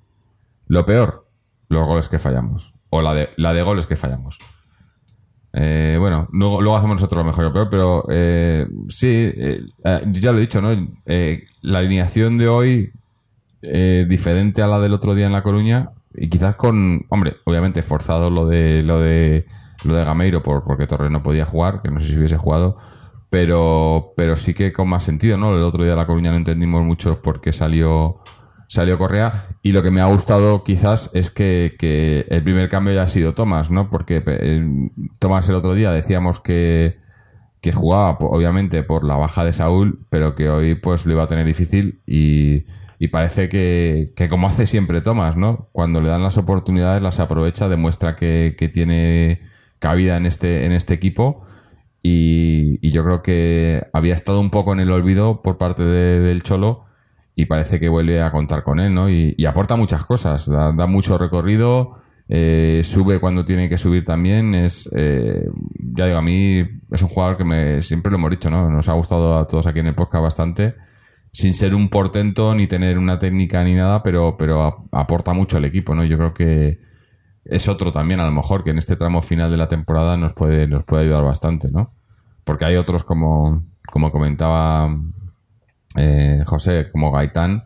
[0.66, 1.28] Lo peor,
[1.68, 2.74] los goles que fallamos.
[2.90, 4.38] O la de goles que fallamos.
[5.52, 9.62] Eh, bueno, luego, hacemos nosotros lo mejor pero eh, sí, eh,
[10.06, 10.70] ya lo he dicho, ¿no?
[11.62, 12.92] la alineación de hoy,
[13.60, 18.30] diferente a la del otro día en La Coruña, y quizás con, hombre, obviamente forzado
[18.30, 19.46] lo de lo de
[19.84, 22.76] lo de Gameiro por, porque Torres no podía jugar, que no sé si hubiese jugado,
[23.30, 25.56] pero, pero sí que con más sentido, ¿no?
[25.56, 28.18] El otro día la Coruña no entendimos mucho por qué salió,
[28.68, 32.94] salió Correa y lo que me ha gustado quizás es que, que el primer cambio
[32.94, 33.90] ya ha sido Tomás, ¿no?
[33.90, 36.98] Porque eh, Tomás el otro día decíamos que,
[37.60, 41.28] que jugaba obviamente por la baja de Saúl, pero que hoy pues lo iba a
[41.28, 42.66] tener difícil y,
[42.98, 45.68] y parece que, que como hace siempre Tomás, ¿no?
[45.72, 49.40] Cuando le dan las oportunidades las aprovecha, demuestra que, que tiene
[49.80, 51.44] cabida en este, en este equipo
[52.02, 56.20] y, y yo creo que había estado un poco en el olvido por parte de-
[56.20, 56.84] del Cholo
[57.38, 59.08] y parece que vuelve a contar con él, ¿no?
[59.08, 61.94] Y, aporta muchas cosas, da, mucho recorrido,
[62.28, 65.48] eh, sube cuando tiene que subir también, es, eh,
[65.78, 66.58] ya digo, a mí
[66.90, 68.68] es un jugador que me, siempre lo hemos dicho, ¿no?
[68.68, 70.74] Nos ha gustado a todos aquí en el podcast bastante,
[71.30, 75.64] sin ser un portento ni tener una técnica ni nada, pero, pero aporta mucho al
[75.64, 76.02] equipo, ¿no?
[76.02, 76.80] Yo creo que
[77.44, 80.32] es otro también, a lo mejor, que en este tramo final de la temporada nos
[80.32, 81.94] puede, nos puede ayudar bastante, ¿no?
[82.42, 84.90] Porque hay otros como, como comentaba
[85.96, 87.64] eh, José, como Gaitán,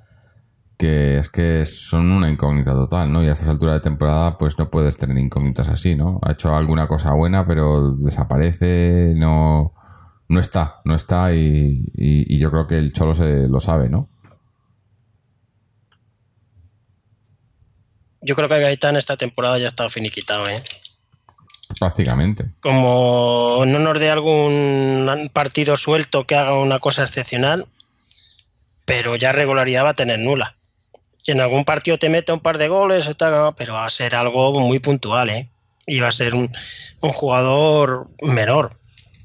[0.79, 3.23] que es que son una incógnita total, ¿no?
[3.23, 6.19] Y a estas alturas de temporada, pues no puedes tener incógnitas así, ¿no?
[6.23, 9.75] Ha hecho alguna cosa buena, pero desaparece, no,
[10.29, 13.89] no está, no está, y, y- y yo creo que el Cholo se lo sabe,
[13.89, 14.09] ¿no?
[18.21, 20.63] Yo creo que Gaitán esta temporada ya está finiquitado, ¿eh?
[21.79, 22.51] Prácticamente.
[22.61, 27.67] Como no nos dé algún partido suelto que haga una cosa excepcional,
[28.85, 30.57] pero ya regularidad va a tener nula.
[31.17, 33.09] Si en algún partido te mete un par de goles,
[33.57, 35.51] pero va a ser algo muy puntual, ¿eh?
[35.87, 36.51] Y va a ser un,
[37.01, 38.77] un jugador menor.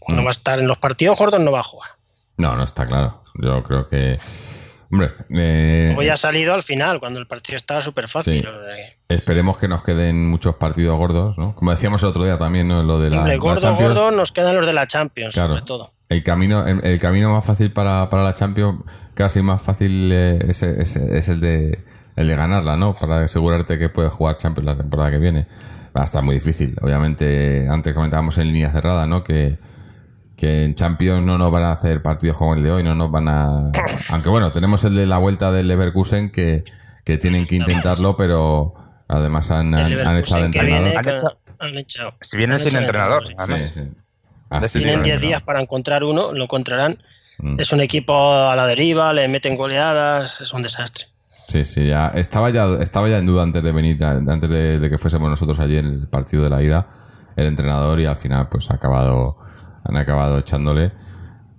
[0.07, 1.91] No va a estar en los partidos gordos, no va a jugar.
[2.37, 3.23] No, no está claro.
[3.35, 4.17] Yo creo que.
[4.91, 8.41] Hombre, eh, Hoy ha salido al final, cuando el partido estaba súper fácil.
[8.41, 8.95] Sí.
[9.09, 11.53] esperemos que nos queden muchos partidos gordos, ¿no?
[11.55, 12.83] Como decíamos el otro día también, ¿no?
[12.83, 13.93] Lo de la, Hombre, la gordo, Champions.
[13.95, 15.49] gordo, nos quedan los de la Champions, Claro.
[15.55, 15.93] sobre todo.
[16.09, 18.79] El camino, el, el camino más fácil para, para la Champions,
[19.13, 21.79] casi más fácil eh, es, es- es el de
[22.15, 22.93] el de ganarla, ¿no?
[22.93, 25.45] Para asegurarte que puedes jugar Champions la temporada que viene.
[25.95, 26.75] Va a estar muy difícil.
[26.81, 29.23] Obviamente, antes comentábamos en línea cerrada, ¿no?
[29.23, 29.57] Que,
[30.37, 33.09] que en Champions no nos van a hacer partidos como el de hoy, no nos
[33.09, 33.71] van a...
[34.09, 36.63] Aunque bueno, tenemos el de la vuelta del Leverkusen que,
[37.03, 38.75] que tienen que intentarlo, pero
[39.07, 41.03] además han, han, echado entrenador.
[41.03, 41.17] viene
[41.59, 41.85] Han han
[42.21, 43.23] Si vienen han sin entrenador.
[43.47, 43.81] Sí, sí.
[44.51, 45.27] Así Tienen que, 10 bueno.
[45.27, 46.99] días para encontrar uno, lo encontrarán.
[47.39, 47.59] Mm.
[47.59, 51.05] Es un equipo a la deriva, le meten goleadas, es un desastre.
[51.47, 54.89] Sí, sí, ya estaba ya estaba ya en duda antes de venir, antes de, de
[54.89, 56.87] que fuésemos nosotros allí en el partido de la ida,
[57.35, 59.37] el entrenador y al final pues ha acabado
[59.87, 60.91] han acabado echándole.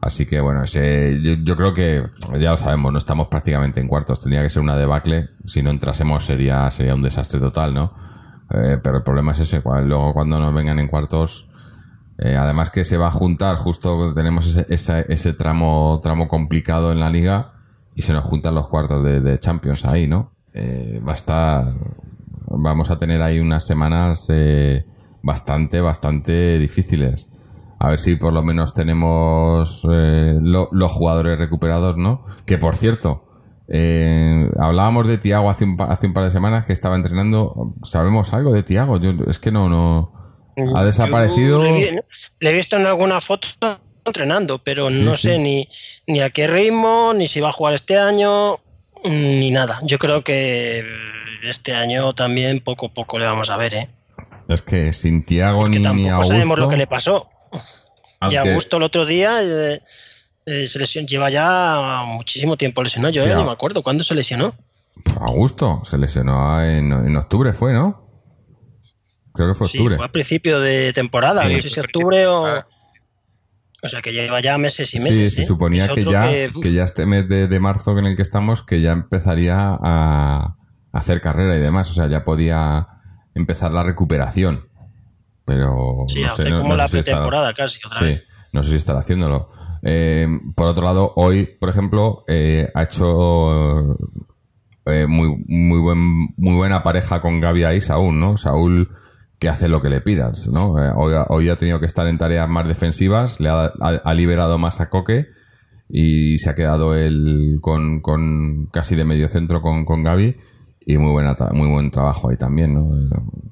[0.00, 2.04] Así que bueno, ese- yo, yo creo que
[2.38, 5.70] ya lo sabemos, no estamos prácticamente en cuartos, tendría que ser una debacle, si no
[5.70, 7.92] entrásemos sería sería un desastre total, ¿no?
[8.50, 11.50] Eh, pero el problema es ese, luego cuando nos vengan en cuartos
[12.20, 16.90] eh, además que se va a juntar, justo tenemos ese, esa- ese tramo, tramo complicado
[16.92, 17.52] en la liga
[17.94, 20.30] y se nos juntan los cuartos de, de Champions ahí, ¿no?
[20.52, 21.74] Eh, va a estar,
[22.48, 24.84] vamos a tener ahí unas semanas eh,
[25.22, 27.27] bastante, bastante difíciles.
[27.80, 32.24] A ver si por lo menos tenemos eh, lo- los jugadores recuperados, ¿no?
[32.44, 33.24] Que por cierto,
[33.68, 37.74] eh, hablábamos de Tiago hace un, hace un par de semanas que estaba entrenando.
[37.82, 38.98] ¿Sabemos algo de Tiago?
[38.98, 40.12] Yo es que no, no.
[40.74, 41.62] Ha desaparecido.
[41.62, 42.00] Le, vi-
[42.40, 43.46] le he visto en alguna foto
[44.04, 45.28] entrenando, pero Sí, no sí.
[45.28, 45.68] sé ni,
[46.08, 48.56] ni a qué ritmo, ni si va a jugar este año,
[49.04, 49.78] ni nada.
[49.84, 50.82] Yo creo que
[51.44, 53.88] este año también poco a poco le vamos a ver, ¿eh?
[54.48, 56.32] Es que sin Tiago ni, ni Augusto.
[56.32, 57.28] sabemos lo que le pasó.
[58.20, 59.80] Y aunque- Augusto el otro día eh,
[60.46, 63.12] eh, se lesionó- lleva ya muchísimo tiempo lesionado.
[63.12, 64.52] Yo Sí, no me acuerdo cuándo se lesionó.
[65.20, 68.04] Augusto se lesionó en, en octubre, fue, ¿no?
[69.32, 69.96] Creo que fue Sí, octubre.
[69.96, 72.64] fue a principio de temporada, Sí, no sé si octubre o.
[73.80, 75.34] O sea que lleva ya meses y sí, meses.
[75.34, 75.46] se ¿eh?
[75.46, 78.64] suponía que ya, que, que ya este mes de, de marzo en el que estamos,
[78.64, 80.56] que ya empezaría a
[80.90, 81.88] hacer carrera y demás.
[81.90, 82.88] O sea, ya podía
[83.36, 84.67] empezar la recuperación.
[85.48, 87.98] Pero Sí, no sé, hace no- como no la sé si estará- pretemporada casi otra
[87.98, 88.22] Sí, vez.
[88.52, 89.48] no sé si estará haciéndolo.
[89.82, 93.96] Eh, por otro lado, hoy, por ejemplo, eh, ha hecho
[94.86, 95.98] eh, muy, muy, buen,
[96.36, 98.36] muy buena pareja con Gaby ahí, Saúl, ¿no?
[98.36, 98.88] Saúl
[99.38, 100.68] que hace lo que le pidas, ¿no?
[100.96, 104.14] Hoy, ha- hoy ha tenido que estar en tareas más defensivas, le ha, ha- ha
[104.14, 105.26] liberado más a Coque
[105.90, 110.36] y se ha quedado él con, con casi de medio centro con, con Gaby
[110.88, 112.96] y muy buena tra- muy buen trabajo ahí también, ¿no?
[112.96, 113.10] Eh,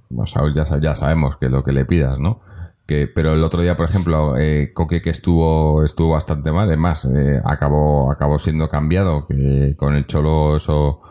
[0.08, 2.40] bueno, Saúl ya, ya sabemos que lo que le pidas, ¿no?
[2.86, 6.78] Que, pero el otro día, por ejemplo, eh, Coque que estuvo, estuvo bastante mal, es
[6.78, 11.02] más, eh, acabó, acabó siendo cambiado, que con el Cholo eso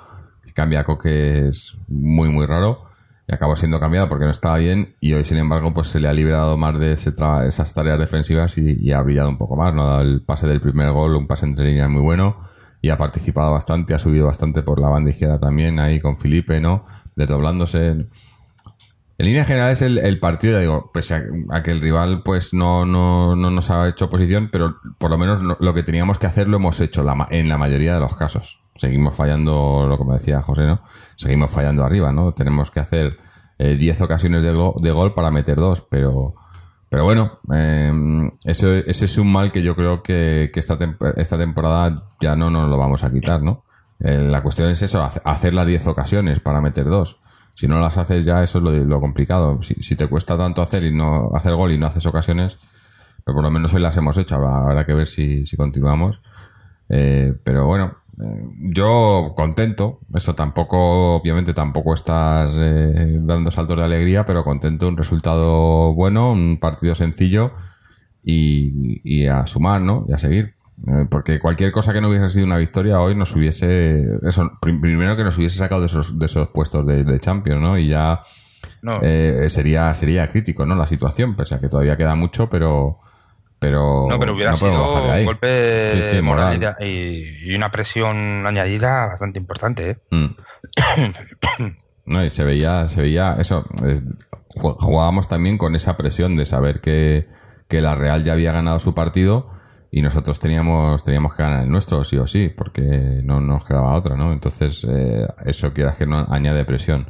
[0.43, 2.85] que cambia Coque es muy, muy raro.
[3.27, 6.07] y acabó siendo cambiado porque no estaba bien y hoy sin embargo pues se le
[6.07, 9.88] ha liberado más de esas tareas defensivas y, ha brillado un poco más, no ha
[9.88, 12.35] dado el pase del primer gol, un pase entre líneas muy bueno
[12.85, 16.61] y ha participado bastante, ha subido bastante por la banda izquierda también ahí con Felipe,
[16.61, 16.85] ¿no?
[17.15, 17.87] Desdoblándose.
[17.87, 18.07] En
[19.17, 21.15] línea general es el, partido, ya digo, pese
[21.49, 25.17] a, que el rival pues no, no, no, nos ha hecho posición, pero por lo
[25.17, 28.61] menos lo, que teníamos que hacer lo hemos hecho en la mayoría de los casos.
[28.75, 30.81] Seguimos fallando, lo que me decía José, ¿no?
[31.15, 32.33] Seguimos fallando arriba, ¿no?
[32.33, 33.17] Tenemos que hacer
[33.57, 36.35] 10 eh, ocasiones de, de gol para meter dos, pero
[36.89, 37.91] pero bueno, eh,
[38.43, 40.77] ese, es un mal que yo creo que, esta,
[41.17, 43.65] esta temporada ya no nos lo vamos a quitar, ¿no?
[43.99, 47.19] Eh, la cuestión es eso, hacer las 10 ocasiones para meter dos.
[47.53, 49.61] Si no las haces ya, eso es lo, complicado.
[49.61, 52.57] Si, te cuesta tanto hacer y no hacer gol y no haces ocasiones,
[53.23, 54.35] pero por lo menos hoy las hemos hecho.
[54.35, 56.21] Habrá, que ver si, si continuamos.
[56.89, 64.25] Eh, pero bueno, yo contento, eso tampoco, obviamente tampoco estás eh, dando saltos de alegría,
[64.25, 67.51] pero contento, un resultado bueno, un partido sencillo
[68.23, 70.06] y, a sumar, ¿no?
[70.08, 70.56] Y a seguir.
[70.88, 75.15] Eh, porque cualquier cosa que no hubiese sido una victoria hoy nos hubiese, eso, primero
[75.15, 77.78] que nos hubiese sacado de esos, de esos puestos de, de Champions, ¿no?
[77.78, 78.21] Y ya
[79.01, 80.75] eh, sería, sería crítico, ¿no?
[80.75, 82.99] La situación, pese a que todavía queda mucho, pero
[83.65, 89.89] pero no, pero hubiera sido un golpe moral y, una presión añadida bastante importante.
[89.89, 89.97] ¿eh?
[90.12, 91.63] Mm.
[92.06, 93.65] no, y se veía, se veía eso.
[93.84, 94.01] Eh,
[94.56, 97.28] jugábamos también con esa presión de saber que,
[97.71, 99.49] la Real ya había ganado su partido
[99.91, 103.95] y nosotros teníamos teníamos que ganar el nuestro sí o sí porque no nos quedaba
[103.95, 107.10] otra no entonces eh, eso quieras que no añade presión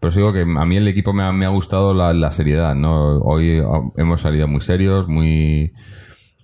[0.00, 3.18] pero digo que a mí el equipo me ha, me ha gustado la, seriedad, ¿no?
[3.18, 3.62] Hoy
[3.96, 5.72] hemos salido muy serios, muy,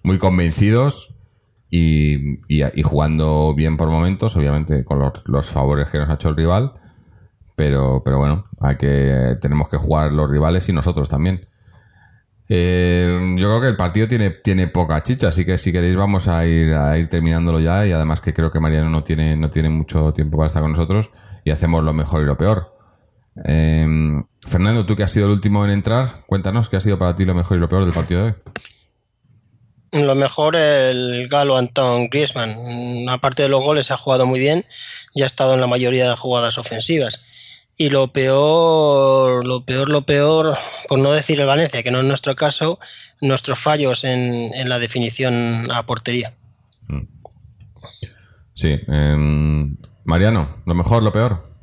[0.02, 1.14] muy convencidos
[1.70, 6.36] y, y, jugando bien por momentos, obviamente con los, favores que nos ha hecho el
[6.36, 6.72] rival.
[7.56, 11.46] Pero, pero bueno, hay que, tenemos que jugar los rivales y nosotros también.
[12.48, 16.26] Eh, yo creo que el partido tiene, tiene poca chicha, así que si queréis vamos
[16.28, 19.48] a ir, a ir terminándolo ya y además que creo que Mariano no tiene, no
[19.48, 21.10] tiene mucho tiempo para estar con nosotros
[21.44, 22.73] y hacemos lo mejor y lo peor.
[23.44, 23.86] Eh,
[24.46, 27.24] Fernando, tú que has sido el último en entrar, cuéntanos qué ha sido para ti
[27.24, 28.34] lo mejor y lo peor del partido de hoy.
[30.02, 32.56] Lo mejor el galo Anton Griezmann.
[33.08, 34.64] Aparte de los goles, ha jugado muy bien
[35.14, 37.20] y ha estado en la mayoría de jugadas ofensivas.
[37.76, 40.54] Y lo peor, lo peor, lo peor,
[40.88, 42.78] por no decir el Valencia, que no es nuestro caso,
[43.20, 46.34] nuestros fallos en, la definición a portería.
[46.88, 47.02] Mm.
[48.52, 48.76] Sí.
[48.88, 51.53] Em, Mariano, lo mejor, lo peor.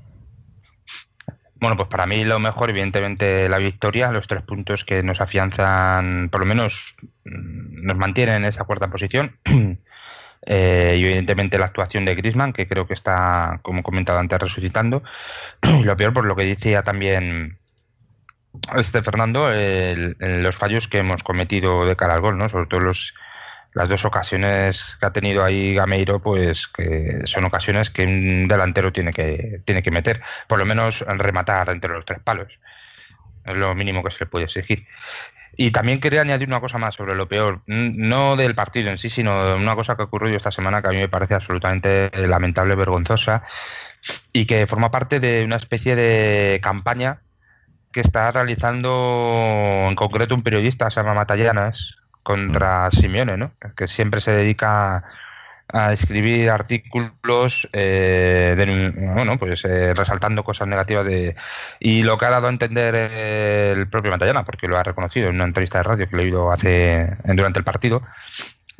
[1.61, 6.29] Bueno, pues para mí lo mejor, evidentemente, la victoria, los tres puntos que nos afianzan,
[6.31, 9.37] por lo menos mm, nos mantienen en esa cuarta posición.
[10.47, 15.03] Eh, y evidentemente la actuación de Grisman, que creo que está, como comentado antes, resucitando.
[15.61, 17.59] Y lo peor, por lo que decía también
[18.75, 22.49] este Fernando, los fallos que hemos cometido de cara al gol, ¿no?
[22.49, 23.13] Sobre todo los,
[23.73, 28.91] las dos ocasiones que ha tenido ahí Gameiro, pues que son ocasiones que un delantero
[28.91, 32.47] tiene que, tiene que meter, por lo menos rematar entre los tres palos.
[33.45, 34.85] Es lo mínimo que se le puede exigir.
[35.55, 39.09] Y también quería añadir una cosa más sobre lo peor, no del partido en sí,
[39.09, 43.43] sino una cosa que ocurrió esta semana que a mí me parece absolutamente lamentable, vergonzosa,
[44.31, 47.19] y que forma parte de una especie de campaña
[47.91, 52.91] que está realizando en concreto un periodista, se llama Matallanas, contra mm.
[52.91, 53.51] Simeone, ¿no?
[53.75, 55.03] que siempre se dedica
[55.73, 58.55] a escribir artículos eh,
[59.15, 61.35] bueno pues eh, resaltando cosas negativas de
[61.79, 65.35] y lo que ha dado a entender el propio Matallana porque lo ha reconocido en
[65.35, 68.01] una entrevista de radio que lo he oído hace durante el partido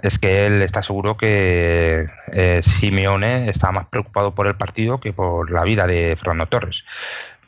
[0.02, 5.14] es que él está seguro que eh, Simeone está más preocupado por el partido que
[5.14, 6.84] por la vida de Fernando Torres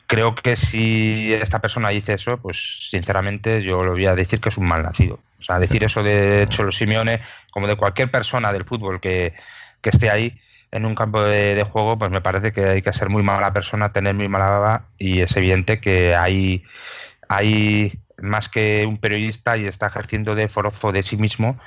[0.06, 4.50] creo que si esta persona dice eso pues sinceramente yo lo voy a decir que
[4.50, 8.50] es un mal nacido o sea, decir eso de Cholo Simeone, como de cualquier persona
[8.50, 9.34] del fútbol que,
[9.82, 13.22] esté ahí en un campo de, juego, pues me parece que hay que ser muy
[13.22, 16.64] mala persona, tener muy mala baba, y es evidente que hay,
[17.28, 21.60] hay más que un periodista y está ejerciendo de forofo de sí mismo,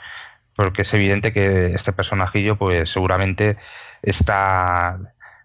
[0.56, 3.58] porque es evidente que este personajillo, pues seguramente
[4.02, 4.98] está,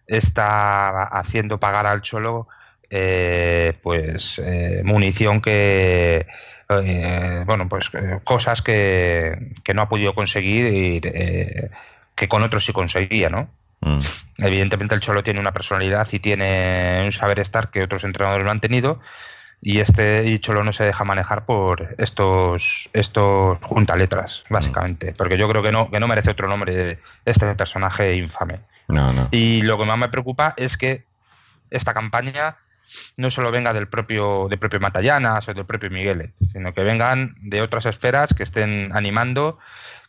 [0.06, 2.48] está haciendo pagar al Cholo
[2.94, 6.26] eh, pues eh, munición que
[6.68, 7.90] eh, bueno, pues
[8.22, 13.48] cosas que, no ha podido conseguir y que con otros sí conseguía, ¿no?
[13.80, 13.98] Mm.
[14.38, 18.50] Evidentemente el Cholo tiene una personalidad y tiene un saber estar que otros entrenadores no
[18.50, 19.00] han tenido
[19.62, 25.14] y este Cholo no se deja manejar por estos estos juntaletras, básicamente, mm.
[25.16, 28.56] porque yo creo que no que no merece otro nombre este personaje infame.
[29.30, 31.04] Y lo que más me preocupa es que
[31.70, 32.56] esta campaña
[33.16, 37.34] no solo venga del propio, del propio Matallanas o del propio Miguel, sino que vengan
[37.40, 39.58] de otras esferas que estén animando,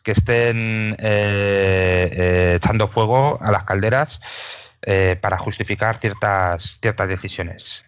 [0.02, 4.20] que estén eh, eh, echando fuego a las calderas
[4.82, 7.84] eh, para justificar ciertas, ciertas decisiones.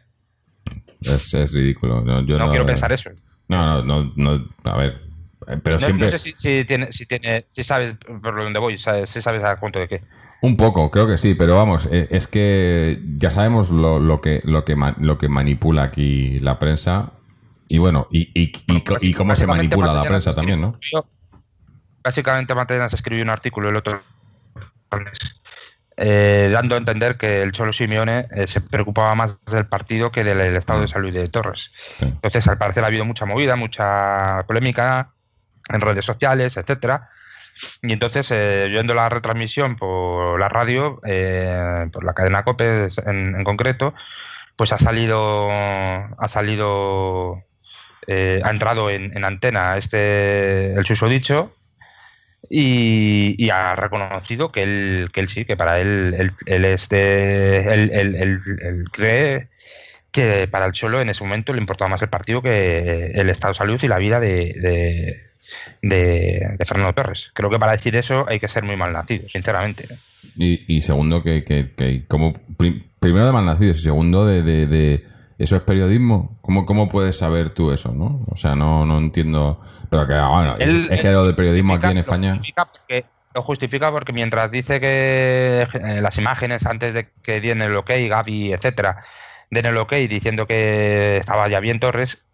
[1.03, 2.01] Es, es ridículo.
[2.03, 3.11] No, yo No no, quiero pensar eso.
[3.49, 5.03] No, no, no, no, a ver.
[5.47, 6.07] eh, Pero No, siempre.
[6.07, 9.45] no sé si, si tiene, si tiene, si sabes por dónde voy, sabes- si sabes
[9.45, 10.03] a cuento de qué.
[10.47, 14.43] Un poco, creo que sí, pero vamos, eh, es que ya sabemos lo, lo que
[14.45, 17.11] lo que lo que manipula aquí la prensa
[17.67, 18.53] y bueno, y, y,
[19.01, 20.79] y cómo se manipula la prensa también, ¿no?
[22.05, 24.01] Básicamente Matallanas escribió un artículo el otro
[25.97, 30.23] eh, dando a entender que el Cholo Simeone eh, se preocupaba más del partido que
[30.23, 31.73] del estado de salud de Torres.
[31.99, 32.05] Sí.
[32.05, 35.11] Entonces, al parecer ha habido mucha movida, mucha polémica
[35.71, 37.11] en redes sociales, etcétera.
[37.83, 43.35] Y entonces, eh, viendo la retransmisión por la radio, eh, por la cadena COPE en,
[43.37, 43.95] en concreto,
[44.57, 47.43] pues ha salido, ha salido,
[48.07, 51.53] eh, ha entrado en, en antena este, el susodicho
[52.49, 56.89] y, y ha reconocido que él, que él sí, que para él, él, él es
[56.89, 59.49] de- él- cree
[60.13, 63.53] que para el Cholo en ese momento le importaba más el partido que el estado
[63.53, 64.53] de salud y la vida de,
[65.83, 67.31] de- de Fernando Torres.
[67.35, 69.87] Creo que para decir eso hay que ser muy mal nacido, sinceramente.
[70.37, 74.67] Y, y segundo, que, que, que como pri- primero de malnacidos y segundo de, de,
[74.67, 75.05] de-
[75.39, 76.39] eso es periodismo.
[76.41, 78.25] ¿Cómo, ¿Cómo puedes saber tú eso, no?
[78.31, 79.61] O sea, no, no entiendo.
[79.91, 82.31] Pero que, bueno, Él- es que lo del periodismo aquí en España.
[82.31, 87.41] Lo justifica porque, lo justifica porque mientras dice que eh, las imágenes antes de que
[87.43, 89.05] den el ok, Gaby, etcétera,
[89.51, 92.25] den el ok diciendo que estaba ya bien Torres,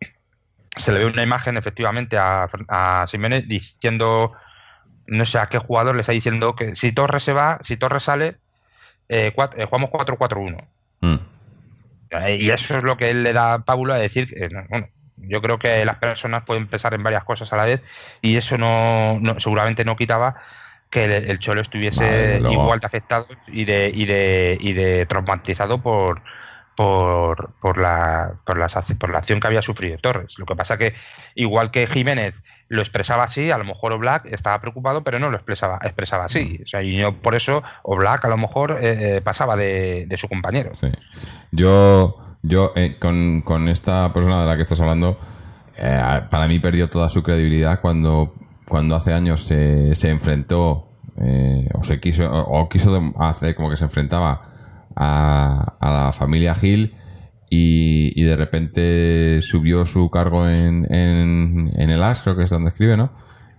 [0.76, 4.32] se le ve una imagen efectivamente a, a Simeone diciendo,
[5.06, 8.04] no sé a qué jugador le está diciendo que si Torres se va, si Torres
[8.04, 8.36] sale,
[9.08, 10.64] eh, eh, jugamos 4-4-1.
[11.00, 11.14] Mm.
[12.10, 14.28] Eh, Y eso es lo que él le da pábulo a decir.
[14.28, 17.64] que, no, bueno, yo creo que las personas pueden pensar en varias cosas a la
[17.64, 17.80] vez
[18.22, 20.34] y eso no, no- seguramente no quitaba
[20.90, 25.80] que el, el Cholo estuviese igual de afectado y de, y de, y de traumatizado
[25.80, 26.22] por,
[26.76, 30.34] por, por, la, por, las por la acción que había sufrido Torres.
[30.38, 30.94] Lo que pasa que,
[31.34, 35.36] igual que Jiménez lo expresaba así, a lo mejor Oblak estaba preocupado, pero no lo
[35.36, 36.60] expresaba, expresaba así.
[36.64, 40.16] O sea, y yo por eso Oblak a lo mejor eh, eh, pasaba de, de
[40.16, 40.72] su compañero.
[40.80, 40.88] Sí.
[41.50, 45.18] Yo, yo eh, con, con esta persona de la que estás hablando,
[45.76, 48.34] eh, para mí perdió toda su credibilidad cuando,
[48.66, 50.88] cuando hace años se, se enfrentó
[51.20, 54.51] eh, o se quiso o, o quiso hacer como que se enfrentaba
[54.96, 56.94] a, a la familia Gil
[57.50, 62.50] y, y de repente subió su cargo en, en, en el AS, creo que es
[62.50, 63.12] donde escribe, ¿no?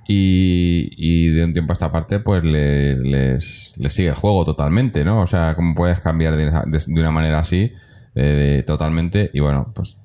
[0.08, 4.44] Y, y de un tiempo a esta parte, pues le, les, les sigue el juego
[4.46, 5.22] totalmente, ¿no?
[5.22, 7.72] O sea, ¿cómo puedes cambiar de, de- de una manera así
[8.14, 9.30] de- totalmente?
[9.34, 9.98] Y bueno, pues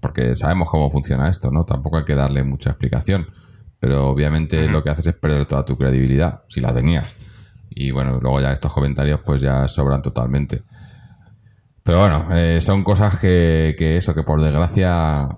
[0.00, 1.64] porque sabemos cómo funciona esto, ¿no?
[1.64, 3.26] Tampoco hay que darle mucha explicación.
[3.78, 7.14] Pero obviamente lo que haces es perder toda tu credibilidad, si la tenías.
[7.68, 10.62] Y bueno, luego ya estos comentarios pues ya sobran totalmente.
[11.84, 15.28] Pero bueno, eh, son cosas que, que eso, que por desgracia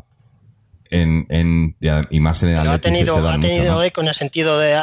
[0.91, 1.77] en, en,
[2.11, 3.83] y más en el Pero ha Athletic se tenido, dan ha mucho, tenido ¿no?
[3.83, 4.79] eco en el sentido de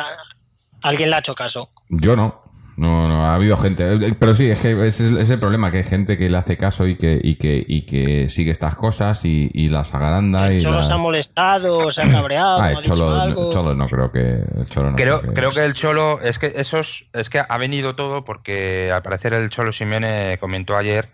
[0.82, 1.72] alguien le ha hecho caso.
[1.90, 2.42] Yo no.
[2.78, 3.84] No, no, ha habido gente.
[3.94, 6.58] Eh, Pero sí, es que ese es, el problema, que hay gente que le hace
[6.58, 10.58] caso y que, y que, y que sigue estas cosas y, y las agranda El
[10.58, 13.48] y Cholo las- se ha molestado, se ha cabreado, Ah, ha el dicho Cholo, algo.
[13.48, 14.20] el Cholo no creo que...
[14.60, 17.94] El Cholo no Creo, creo que el Cholo, es que esos, es que ha venido
[17.96, 21.10] todo porque al parecer el Cholo Simeone comentó ayer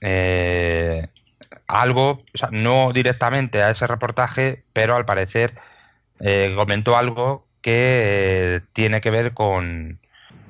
[0.00, 1.08] eh,
[1.66, 5.54] algo, o sea, no directamente a ese reportaje, pero al parecer
[6.20, 10.00] eh, comentó algo que eh, tiene que ver con,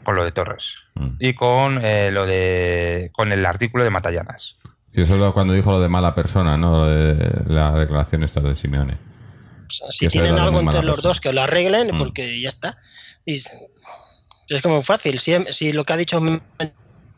[0.05, 1.17] con lo de Torres Mm.
[1.21, 4.57] y con eh, lo de con el artículo de Matallanas.
[4.91, 6.73] Sí, eso es cuando dijo lo de mala persona, ¿no?
[6.73, 8.95] Lo de la declaración esta de Simeone.
[8.95, 11.09] O sea, que si tienen algo entre los persona.
[11.09, 11.99] dos, que lo arreglen, Mm.
[11.99, 12.79] porque ya está.
[13.25, 15.21] Y es como fácil.
[15.21, 16.41] Si, si lo que ha dicho es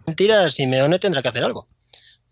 [0.07, 1.67] mentira, Simeone tendrá que hacer algo.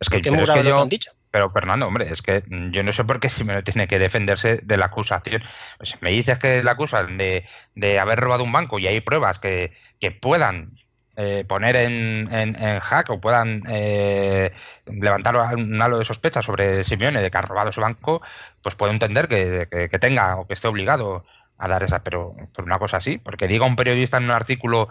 [0.00, 1.10] Es que, pero es que yo, han dicho.
[1.30, 4.76] Pero Fernando, hombre, es que yo no sé por qué Simeone tiene que defenderse de
[4.76, 5.42] la acusación.
[5.76, 7.44] Pues me dices que la acusan de,
[7.74, 10.72] de haber robado un banco y hay pruebas que, que puedan
[11.16, 14.52] eh, poner en, en, en hack o puedan eh,
[14.86, 18.22] levantar un halo de sospecha sobre Simeone de que ha robado su banco,
[18.62, 21.24] pues puedo entender que, que- que tenga o que esté obligado
[21.58, 24.88] a dar esa, pero por una cosa así, porque diga un periodista en un artículo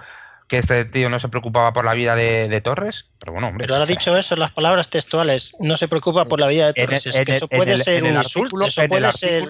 [0.47, 3.65] que este tío no se preocupaba por la vida de, de Torres, pero bueno, hombre.
[3.65, 5.55] Pero ahora ha dicho eso, las palabras textuales.
[5.59, 7.05] No se preocupa por la vida de Torres.
[7.05, 8.61] es que eso puede el- ser un insulto.
[8.65, 9.49] Eso puede ser.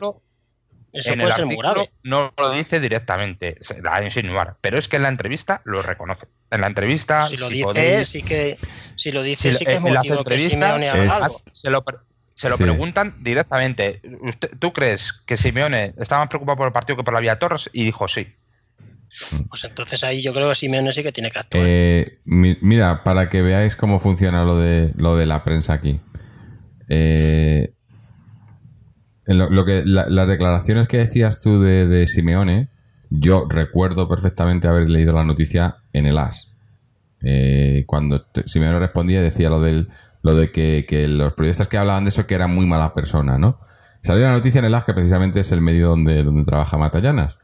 [0.94, 1.90] Eso en el puede ser muy artículo grave.
[2.04, 5.84] no lo dice directamente, se da a insinuar, pero es que en la entrevista lo
[5.84, 6.26] reconoce.
[6.50, 8.58] En la entrevista, Si lo si dice, podéis- sí que,
[8.96, 11.36] si lo dice, si sí que es motivo que Simeone haga algo.
[11.52, 11.84] se lo,
[12.34, 12.64] se lo Sí.
[12.64, 14.02] preguntan directamente.
[14.22, 17.38] ¿Usted, ¿Tú crees que Simeone estaba más preocupado por el partido que por la Vía
[17.38, 17.70] Torres?
[17.74, 18.34] Y dijo sí.
[19.50, 21.64] Pues entonces ahí yo creo que Simeone sí que tiene que actuar.
[21.66, 26.00] Eh, mi- mira, para que veáis cómo funciona lo de, lo de la prensa aquí.
[26.90, 27.74] Eh,
[29.26, 32.70] lo, lo que, la- las declaraciones que decías tú de, de Simeone,
[33.10, 36.54] yo recuerdo perfectamente haber leído la noticia en el AS.
[37.22, 39.90] Eh, cuando Simeone respondía decía lo del
[40.22, 43.38] lo de que, que los periodistas que hablaban de eso que era muy mala persona,
[43.38, 43.60] ¿no?
[44.02, 47.40] Salió la noticia en el AS que precisamente es el medio donde, donde trabaja Matallanas.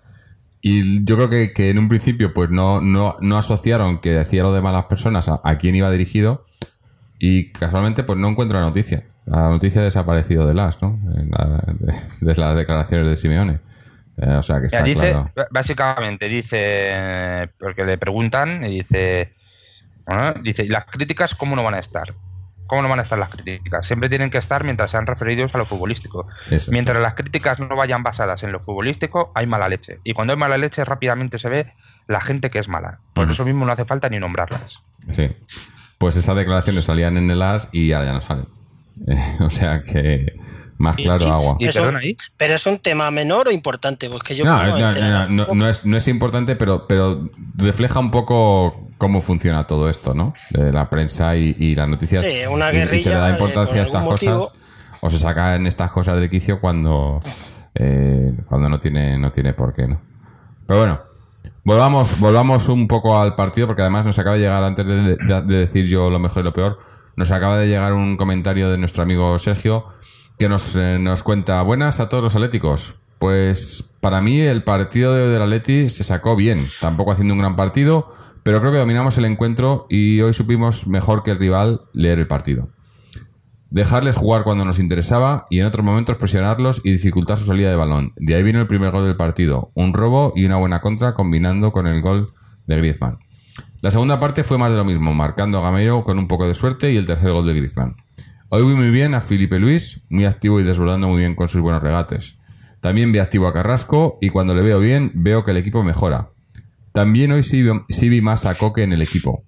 [0.65, 4.43] Y yo creo que, que en un principio pues no, no, no asociaron que decía
[4.43, 6.45] lo de malas personas a, a quién iba dirigido
[7.19, 9.03] y casualmente pues no encuentro la noticia.
[9.25, 10.97] La noticia ha desaparecido de las, ¿no?
[11.03, 13.59] De, de las declaraciones de Simeone.
[14.17, 15.31] Eh, o sea que está dice, claro.
[15.51, 19.33] básicamente, dice, porque le preguntan y dice,
[20.05, 22.13] bueno, dice, ¿y las críticas cómo no van a estar?
[22.73, 23.85] ¿Cómo no van a estar las críticas?
[23.85, 26.25] Siempre tienen que estar mientras sean referidos a lo futbolístico.
[26.49, 26.71] Eso.
[26.71, 29.99] Mientras las críticas no vayan basadas en lo futbolístico, hay mala leche.
[30.03, 31.71] Y cuando hay mala leche, rápidamente se ve
[32.07, 32.97] la gente que es mala.
[33.13, 34.79] Por eso mismo no hace falta ni nombrarlas.
[35.07, 35.29] Sí.
[35.99, 38.47] Pues esas declaraciones salían en el AS y ahora ya no salen.
[39.07, 40.33] Eh, o sea que
[40.79, 41.57] más claro y- agua.
[41.59, 41.91] Y Eso-.
[42.37, 45.85] Pero es un tema menor o importante, porque yo No, no, no, no, no es,
[45.85, 50.33] no es importante, pero, pero refleja un poco cómo funciona todo esto, ¿no?
[50.51, 52.23] De la prensa y, y las noticias.
[52.23, 54.47] Sí, una Y- y, se guerrilla, le da importancia a estas cosas.
[55.01, 57.21] O se sacan estas cosas de quicio cuando,
[57.75, 59.99] eh, cuando no tiene, no tiene por qué, ¿no?
[60.65, 60.99] Pero bueno,
[61.65, 65.41] volvamos, volvamos un poco al partido, porque además nos acaba de llegar, antes de, de-
[65.41, 66.79] de decir yo lo mejor y lo peor,
[67.15, 69.85] nos acaba de llegar un comentario de nuestro amigo Sergio
[70.39, 72.95] que nos, eh, nos cuenta, buenas a todos los atléticos.
[73.19, 77.55] Pues para mí el partido de, del Atleti se sacó bien, tampoco haciendo un gran
[77.55, 78.07] partido,
[78.43, 82.27] pero creo que dominamos el encuentro y hoy supimos mejor que el rival leer el
[82.27, 82.69] partido.
[83.69, 87.75] Dejarles jugar cuando nos interesaba y en otros momentos presionarlos y dificultar su salida de
[87.75, 88.13] balón.
[88.17, 91.71] De ahí vino el primer gol del partido, un robo y una buena contra combinando
[91.71, 92.33] con el gol
[92.67, 93.17] de Griezmann.
[93.81, 96.53] La segunda parte fue más de lo mismo, marcando a Gameiro con un poco de
[96.53, 97.95] suerte y el tercer gol de Griezmann.
[98.49, 101.61] Hoy vi muy bien a Felipe Luis, muy activo y desbordando muy bien con sus
[101.61, 102.37] buenos regates.
[102.81, 106.32] También vi activo a Carrasco y cuando le veo bien veo que el equipo mejora.
[106.93, 109.43] También hoy sí, vi- más a Coque en el equipo.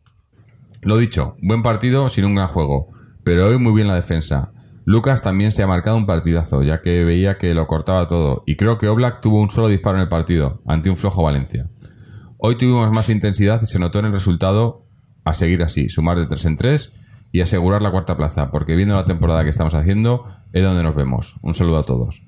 [0.81, 2.87] Lo dicho, buen partido sin un gran juego,
[3.23, 4.51] pero hoy muy bien la defensa.
[4.85, 8.55] Lucas también se ha marcado un partidazo, ya que veía que lo cortaba todo, y
[8.55, 11.69] creo que Oblak tuvo un solo disparo en el partido, ante un flojo Valencia.
[12.37, 14.85] Hoy tuvimos más intensidad y se notó en el resultado
[15.23, 16.93] a seguir así, sumar de 3 en 3
[17.31, 20.95] y asegurar la cuarta plaza, porque viendo la temporada que estamos haciendo, es donde nos
[20.95, 21.35] vemos.
[21.41, 22.21] Un saludo a todos.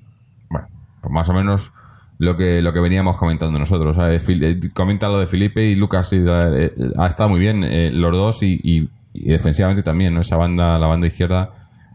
[0.50, 0.68] Bueno,
[1.00, 1.72] pues más o menos
[2.18, 3.96] lo que, lo que veníamos comentando nosotros.
[3.96, 4.28] ¿sabes?
[4.28, 8.42] Eh, comenta lo de Felipe y Lucas, eh, ha estado muy bien eh, los dos
[8.42, 10.20] y, defensivamente también, ¿no?
[10.20, 11.50] Esa banda, la banda izquierda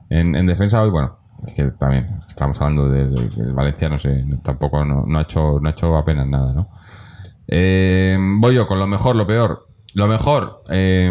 [0.10, 1.18] en, en defensa hoy, bueno,
[1.48, 3.08] es que también estamos hablando de,
[3.54, 6.70] Valencia, no sé, tampoco no, ha hecho, no ha hecho apenas nada, ¿no?
[7.48, 9.68] Eh, voy yo con lo mejor, lo peor.
[9.94, 11.10] Lo mejor, eh,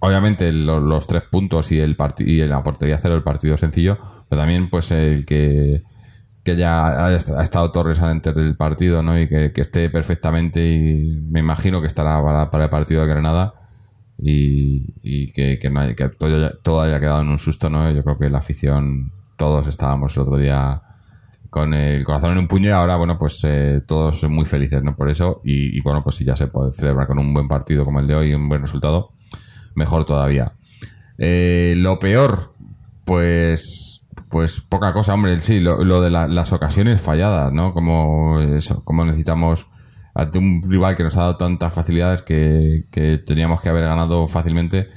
[0.00, 4.40] obviamente lo- los tres puntos y el y la portería cero el partido sencillo, pero
[4.42, 5.82] también pues el que
[6.56, 9.18] ya ha, est- ha estado Torres antes del partido, ¿no?
[9.18, 13.54] Y que, esté perfectamente y me imagino que estará para, el partido de Granada
[14.18, 16.08] y, que, no haya- que
[16.62, 17.90] todo, haya, quedado en un susto, ¿no?
[17.90, 20.82] Yo creo que la afición, todos estábamos el otro día
[21.48, 24.94] con el corazón en un puño y ahora, bueno, pues eh, todos muy felices, ¿no?
[24.94, 27.84] Por eso y, y, bueno, pues si ya se puede celebrar con un buen partido
[27.84, 29.12] como el de hoy y un buen resultado,
[29.74, 30.52] mejor todavía.
[31.18, 32.54] Eh, lo peor,
[33.04, 33.99] pues,
[34.30, 35.40] pues poca cosa, hombre.
[35.40, 37.74] Sí, lo, lo de la- las ocasiones falladas, ¿no?
[37.74, 39.66] Como eso, como necesitamos
[40.14, 44.26] ante un rival que nos ha dado tantas facilidades que, que teníamos que haber ganado
[44.28, 44.88] fácilmente,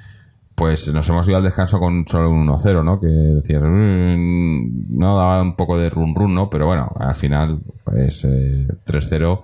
[0.55, 2.99] pues nos hemos ido al descanso con solo un 1-0, ¿no?
[2.99, 6.49] Que decías, "Mm", no daba un poco de run run, ¿no?
[6.49, 9.41] Pero bueno, al final, pues eh, 3-0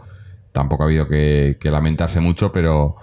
[0.51, 2.95] tampoco ha habido que, que lamentarse mucho, pero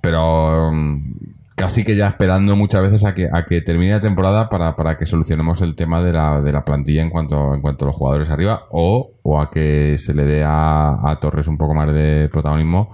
[0.00, 1.14] pero mm,
[1.60, 4.96] casi que ya esperando muchas veces a que, a que termine la temporada para, para
[4.96, 7.96] que solucionemos el tema de la, de la plantilla en cuanto, en cuanto a los
[7.96, 11.92] jugadores arriba o, o a que se le dé a, a Torres un poco más
[11.92, 12.90] de protagonismo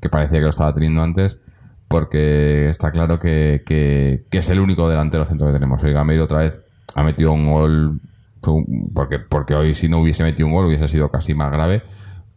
[0.00, 1.40] que parecía que lo estaba teniendo antes
[1.88, 5.82] porque está claro que, que, es el único delantero centro que tenemos.
[5.82, 8.00] Hoy Gameiro otra vez ha metido un gol
[8.94, 11.82] porque, porque hoy si no hubiese metido un gol hubiese sido casi más grave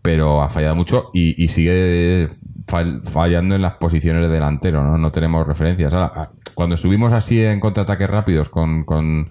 [0.01, 2.30] pero ha fallado mucho y, y sigue
[2.70, 4.97] fallando en las posiciones de delantero, ¿no?
[4.97, 5.93] No tenemos referencias.
[5.93, 9.30] Ahora, cuando subimos así en contraataques rápidos con, con,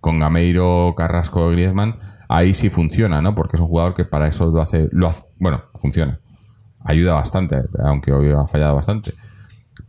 [0.00, 3.34] con Gameiro, Carrasco, Griezmann, ahí sí funciona, ¿no?
[3.34, 6.20] Porque es un jugador que para eso lo hace, lo hace, bueno, funciona.
[6.84, 9.12] Ayuda bastante, aunque hoy ha fallado bastante.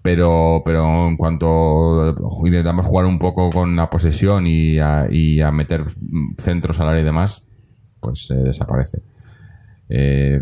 [0.01, 5.51] Pero, pero en cuanto intentamos jugar un poco con la posesión y a, y a
[5.51, 5.85] meter
[6.37, 7.47] centros al área y demás,
[7.99, 9.03] pues eh, desaparece.
[9.89, 10.41] Eh,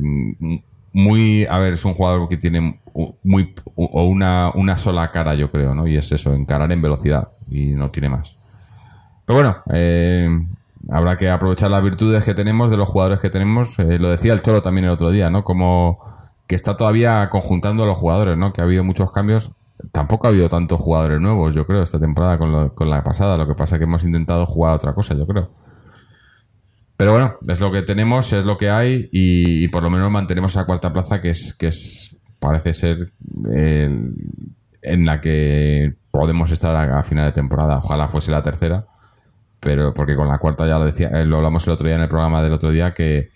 [0.97, 2.81] muy, a ver, es un jugador que tiene
[3.23, 5.85] muy o una, una sola cara, yo creo, ¿no?
[5.85, 8.35] Y es eso, encarar en velocidad y no tiene más.
[9.27, 10.27] Pero bueno, eh,
[10.89, 13.77] habrá que aprovechar las virtudes que tenemos de los jugadores que tenemos.
[13.77, 15.43] Eh, lo decía el Cholo también el otro día, ¿no?
[15.43, 15.99] Como
[16.47, 18.51] que está todavía conjuntando a los jugadores, ¿no?
[18.51, 19.51] Que ha habido muchos cambios.
[19.91, 23.37] Tampoco ha habido tantos jugadores nuevos, yo creo, esta temporada con, con la pasada.
[23.37, 25.51] Lo que pasa es que hemos intentado jugar a otra cosa, yo creo.
[26.97, 30.51] Pero bueno, es lo que tenemos, es lo que hay y, por lo menos mantenemos
[30.51, 33.11] esa cuarta plaza que es, que es parece ser
[33.45, 37.77] en la que podemos estar a, final de temporada.
[37.77, 38.85] Ojalá fuese la tercera,
[39.59, 42.01] pero porque con la cuarta ya lo decía, eh, lo hablamos el otro día en
[42.01, 43.29] el programa del otro día que,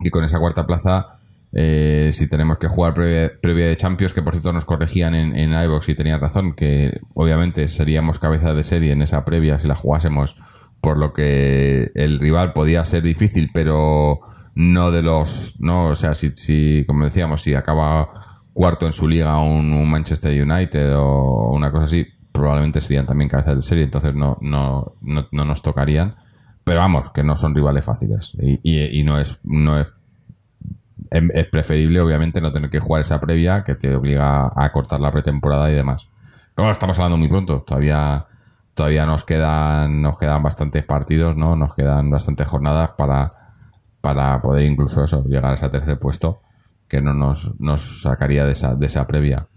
[0.00, 1.18] y con esa cuarta plaza
[1.56, 3.28] eh, si tenemos que jugar previa,
[3.66, 5.52] de Champions, que por cierto nos corregían en, en
[5.86, 10.36] y tenían razón, que obviamente seríamos cabeza de serie en esa previa si la jugásemos
[10.84, 14.20] por lo que el rival podía ser difícil, pero
[14.54, 18.10] no de los, no, o sea, si, como decíamos, si acaba
[18.52, 23.56] cuarto en su liga un, Manchester United o una cosa así, probablemente serían también cabezas
[23.56, 26.16] de serie, entonces no, no, no, nos tocarían.
[26.64, 28.36] Pero vamos, que no son rivales fáciles.
[28.38, 29.86] Y, y, no es, no es,
[31.10, 35.10] es preferible, obviamente, no tener que jugar esa previa que te obliga a cortar la
[35.10, 36.08] pretemporada y demás.
[36.54, 37.62] Pero estamos hablando muy pronto.
[37.62, 38.26] Todavía
[38.74, 41.56] todavía nos quedan, nos quedan bastantes partidos, ¿no?
[41.56, 43.32] Nos quedan bastantes jornadas para,
[44.00, 46.42] para poder incluso eso, llegar a ese tercer puesto,
[46.88, 49.48] que no nos, nos sacaría de esa, de esa previa.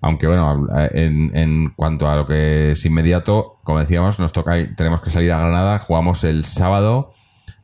[0.00, 5.00] Aunque bueno, en, en cuanto a lo que es inmediato, como decíamos, nos toca, tenemos
[5.00, 7.12] que salir a Granada, jugamos el sábado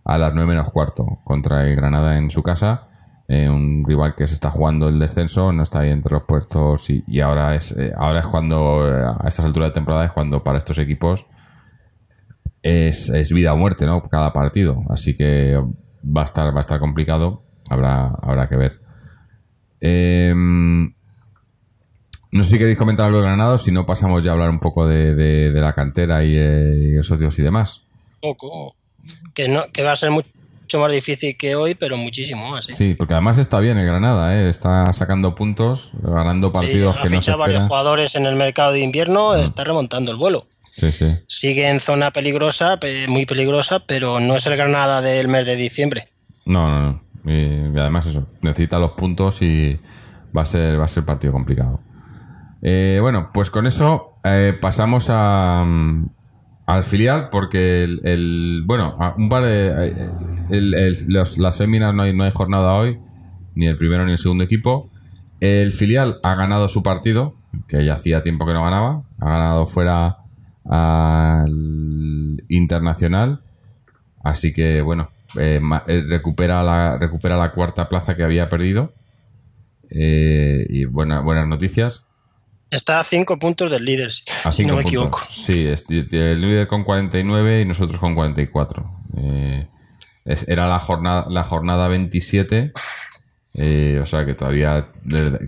[0.04, 2.88] a las 9 menos cuarto contra el Granada en su casa
[3.26, 6.90] eh, un rival que se está jugando el descenso, no está ahí entre los puestos
[6.90, 10.44] y, ahora es eh, ahora es cuando, eh, a estas alturas de temporada es cuando
[10.44, 11.24] para estos equipos
[12.62, 14.02] es, vida o muerte, ¿no?
[14.02, 14.82] Cada partido.
[14.88, 15.58] Así que
[16.04, 17.42] va a estar, va a estar complicado.
[17.70, 18.80] Habrá, habrá que ver.
[19.80, 20.94] Em,
[22.30, 24.60] no sé si queréis comentar algo de Granado, si no pasamos ya a hablar un
[24.60, 27.86] poco de, la cantera y, y socios y demás.
[28.20, 28.74] Poco.
[29.34, 30.10] Que, no, que va a ser
[30.72, 32.68] muy, más difícil que hoy, pero muchísimo más.
[32.68, 32.74] ¿eh?
[32.74, 34.48] Sí, porque además está bien el Granada, ¿eh?
[34.48, 39.34] está sacando puntos, ganando partidos que no se varios jugadores en el mercado de invierno,
[39.34, 39.40] mm.
[39.40, 40.46] está remontando el vuelo.
[40.74, 41.16] Sí, sí.
[41.28, 46.08] Sigue en zona peligrosa, muy peligrosa, pero no es el Granada del mes de diciembre.
[46.46, 46.80] No, no,
[47.24, 47.32] no.
[47.32, 49.78] Y, además eso, necesita los puntos y
[50.36, 51.80] va a ser, va a ser partido complicado.
[52.60, 54.18] Eh, bueno, pues con eso
[54.60, 55.64] pasamos a,
[56.66, 59.94] al filial porque el, bueno un par de
[60.50, 60.70] el,
[61.10, 62.98] las féminas no hay, no hay jornada hoy
[63.54, 64.90] ni el primero ni el segundo equipo.
[65.40, 67.34] El filial ha ganado su partido
[67.68, 70.18] que ya hacía tiempo que no ganaba ha ganado fuera
[70.64, 73.42] al internacional.
[74.22, 78.94] Así que bueno eh, eh, recupera la recupera la cuarta plaza que había perdido.
[79.90, 82.06] Eh, y buenas noticias
[82.74, 85.22] Está a 5 puntos del líder, si no me equivoco.
[85.30, 88.84] Sí, el líder con 49 y nosotros con 44.
[89.16, 89.68] Eh,
[90.48, 92.72] era la jornada, la jornada 27.
[93.56, 94.88] Eh, o sea que todavía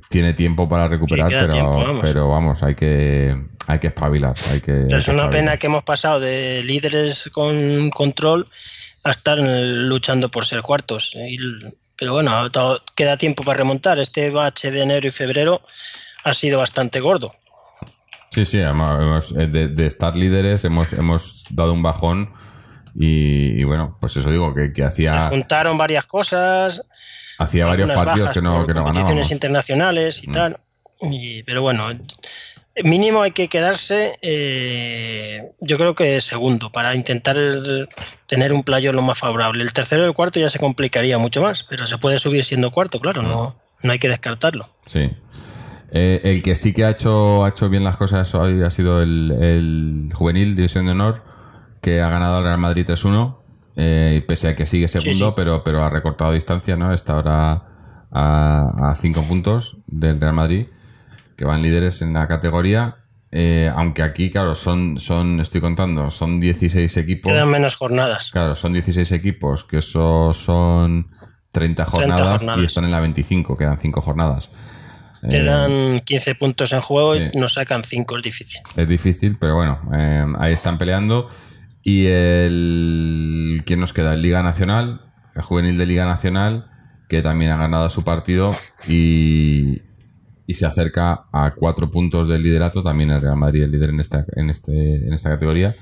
[0.09, 4.35] tiene tiempo para recuperar, pero, pero vamos, hay que, hay que espabilar.
[4.53, 8.47] Hay que, es una pena que hemos pasado de líderes con control
[9.03, 11.17] a estar luchando por ser cuartos.
[11.97, 12.31] pero bueno,
[12.95, 13.99] queda tiempo para remontar.
[13.99, 15.63] Este bache de enero y febrero
[16.27, 17.35] ha sido bastante gordo.
[18.33, 22.33] Sí, sí, hemos, eh, de, estar líderes hemos, hemos dado un bajón
[22.95, 25.21] y, bueno, pues eso digo, que, hacía...
[25.21, 26.83] Se juntaron varias cosas.
[27.39, 29.31] Hacía varios partidos que no, que no ganábamos.
[29.31, 30.33] internacionales y mm.
[30.33, 30.61] tal.
[31.47, 31.89] pero bueno,
[32.83, 37.37] mínimo hay que quedarse, eh, yo creo que segundo, para intentar
[38.27, 39.63] tener un playo lo más favorable.
[39.63, 42.73] El tercero y el cuarto ya se complicaría mucho más, pero se puede subir siendo
[42.73, 44.69] cuarto, claro, no, no hay que descartarlo.
[44.87, 45.11] Sí.
[45.91, 49.03] Eh, el que sí que ha hecho, ha hecho bien las cosas hoy ha sido
[49.03, 51.23] el, juvenil División de Honor,
[51.81, 53.37] que ha ganado al Real Madrid 3-1,
[53.77, 56.93] eh, pese a que sigue segundo, Pero, pero ha recortado distancia, ¿no?
[56.93, 57.63] Está ahora
[58.11, 60.67] a 5 puntos del Real Madrid,
[61.37, 62.97] que van líderes en la categoría.
[63.33, 67.33] Eh, aunque aquí, claro, son, son, estoy contando, son 16 equipos.
[67.33, 68.31] Quedan menos jornadas.
[68.31, 71.11] Claro, son 16 equipos, que eso son
[71.53, 74.51] 30 jornadas, y están en la 25, quedan 5 jornadas.
[75.31, 78.61] Quedan 15 puntos en juego y nos sacan 5, es difícil.
[78.77, 81.29] Es difícil, pero bueno, eh, ahí están peleando.
[81.83, 83.63] Y el.
[83.67, 84.15] ¿Quién nos queda?
[84.15, 85.03] El Liga Nacional,
[85.35, 86.71] el juvenil de Liga Nacional,
[87.09, 88.51] que también ha ganado su partido
[88.89, 89.83] y,
[90.47, 92.83] y se acerca a cuatro puntos del liderato.
[92.83, 94.73] También el Real Madrid, el líder en esta, en este,
[95.07, 95.73] en esta categoría.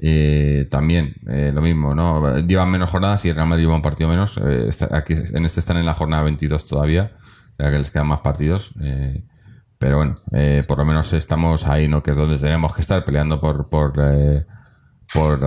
[0.00, 2.38] Eh, también eh, lo mismo, ¿no?
[2.40, 4.38] Llevan menos jornadas y el Real Madrid lleva un partido menos.
[4.38, 7.12] Eh, está- aquí, en este están en la jornada 22 todavía,
[7.58, 8.72] ya que les quedan más partidos.
[8.82, 9.24] eh,
[9.78, 12.02] pero bueno, eh, por lo menos estamos ahí, ¿no?
[12.02, 14.46] Que es donde tenemos que estar peleando por por, eh,
[15.12, 15.40] por,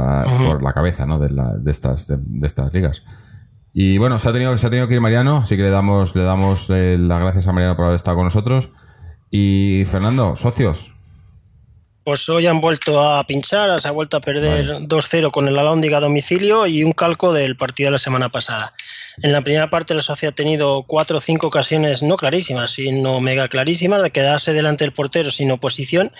[0.46, 1.18] por la cabeza, ¿no?
[1.18, 3.04] De, la- de estas de, de estas ligas.
[3.74, 6.16] Y bueno, se ha tenido se ha tenido que ir Mariano, así que le damos
[6.16, 8.70] le damos eh, las gracias a Mariano por haber estado con nosotros.
[9.32, 10.94] Y Fernando, socios,
[12.04, 15.98] Pues hoy han vuelto a pinchar, se ha vuelto a perder 2-0 con el Alhóndiga
[15.98, 18.74] a domicilio y un calco del partido de la semana pasada.
[19.24, 23.20] En la primera parte la Sociedad ha tenido cuatro o cinco ocasiones no clarísimas, sino
[23.20, 26.12] mega clarísimas, de quedarse delante del portero sin oposición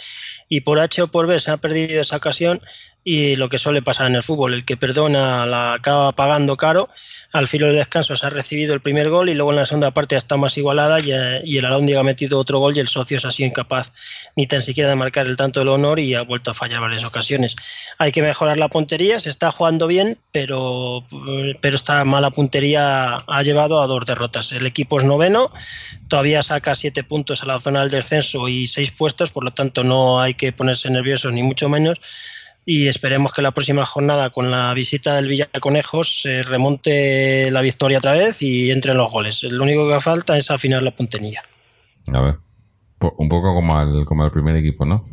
[0.50, 2.62] y por H o por B se ha perdido esa ocasión
[3.04, 6.90] y lo que suele pasar en el fútbol, el que perdona la acaba pagando caro.
[7.32, 9.92] Al filo del descanso se ha recibido el primer gol y luego en la segunda
[9.92, 12.88] parte estado más igualada y, eh, y el Alhóndiga ha metido otro gol y el
[12.90, 13.94] socio se ha sido incapaz
[14.36, 17.06] ni tan siquiera de marcar el tanto del honor y ha vuelto a fallar varias
[17.06, 17.56] ocasiones.
[17.98, 21.06] Hay que mejorar la puntería, se está jugando bien, pero,
[21.62, 24.52] pero esta mala puntería ha llevado a dos derrotas.
[24.52, 25.50] El equipo es noveno,
[26.10, 29.84] todavía saca siete puntos a la zona del descenso y seis puestos, por lo tanto
[29.84, 32.00] no hay que ponerse nerviosos ni mucho menos.
[32.66, 38.00] Y esperemos que la próxima jornada, con la visita del Villaconejos, se remonte la victoria
[38.00, 39.42] otra vez y entren los goles.
[39.44, 41.44] Lo único que falta es afinar la puntería.
[42.14, 42.36] a ver,
[43.18, 45.06] un poco como al, como al primer equipo, ¿no?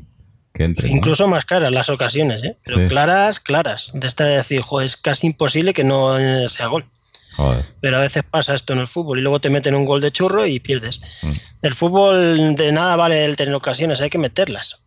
[0.52, 0.88] Que entre.
[0.88, 0.96] ¿no?
[0.96, 2.56] Incluso más caras las ocasiones, ¿eh?
[2.64, 2.86] pero Sí.
[2.88, 3.92] claras, claras.
[3.94, 6.84] De esta de decir, joder, es casi imposible que no eh, sea gol.
[7.36, 7.64] Joder.
[7.80, 10.10] Pero a veces pasa esto en el fútbol y luego te meten un gol de
[10.12, 11.00] churro y pierdes.
[11.22, 11.30] Mm.
[11.62, 14.84] El fútbol de nada vale el tener ocasiones, hay que meterlas.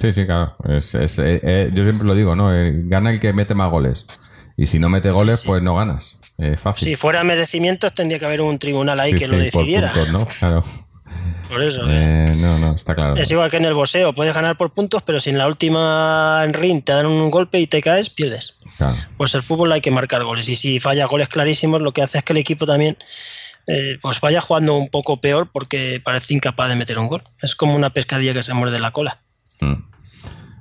[0.00, 0.56] Sí, sí, claro.
[0.68, 2.54] Es, es, eh, eh, yo siempre lo digo, ¿no?
[2.54, 4.04] Eh, gana el que mete más goles.
[4.56, 6.16] Y si no mete goles, pues no ganas.
[6.38, 6.88] Eh, fácil.
[6.88, 9.92] Si fuera merecimientos, tendría que haber un tribunal ahí Sí, que lo por decidiera.
[9.92, 10.26] puntos, ¿no?
[10.38, 10.64] Claro.
[11.48, 11.82] Por eso.
[11.86, 13.16] Eh, no, no, está claro.
[13.16, 16.44] Es igual que en el boxeo, puedes ganar por puntos, pero si en la última
[16.52, 18.56] ring te dan un golpe y te caes, pierdes.
[18.76, 18.96] Claro.
[19.16, 20.48] Pues el fútbol hay que marcar goles.
[20.48, 22.96] Y si falla goles clarísimos, lo que hace es que el equipo también
[23.68, 27.22] eh, pues vaya jugando un poco peor porque parece incapaz de meter un gol.
[27.40, 29.20] Es como una pescadilla que se muerde la cola.
[29.60, 29.84] Mm.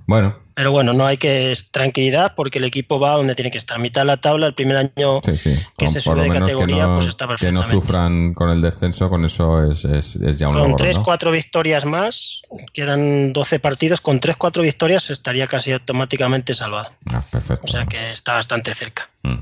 [0.07, 3.77] Bueno, Pero bueno, no hay que tranquilidad porque el equipo va donde tiene que estar.
[3.77, 5.53] Mitad de la tabla, el primer año sí, sí.
[5.77, 7.71] que Con- se sube de categoría, no, pues está que no perfectamente.
[7.71, 11.03] sufran con el descenso, con eso es, es, es ya un Con logro, 3, ¿no?
[11.03, 12.41] 4 victorias más,
[12.73, 16.89] quedan 12 partidos, con 3, 4 victorias estaría casi automáticamente salvado.
[17.07, 17.65] Ah, perfecto.
[17.65, 19.09] O sea que está bastante cerca.
[19.23, 19.39] Mm.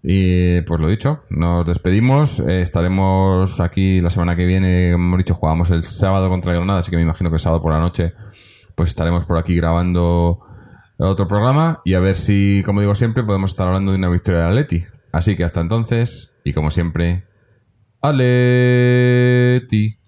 [0.03, 2.39] Y pues lo dicho, nos despedimos.
[2.39, 4.91] eh, estaremos aquí la semana que viene.
[4.93, 7.61] Como hemos dicho, jugamos el sábado contra Granada, así que me imagino que el sábado
[7.61, 8.13] por la noche
[8.75, 10.39] pues estaremos por aquí grabando
[10.97, 14.41] otro programa y a ver si, como digo siempre, podemos estar hablando de una victoria
[14.41, 14.85] de Atleti.
[15.11, 17.25] Así que hasta entonces, y como siempre,
[18.01, 19.99] Atleti.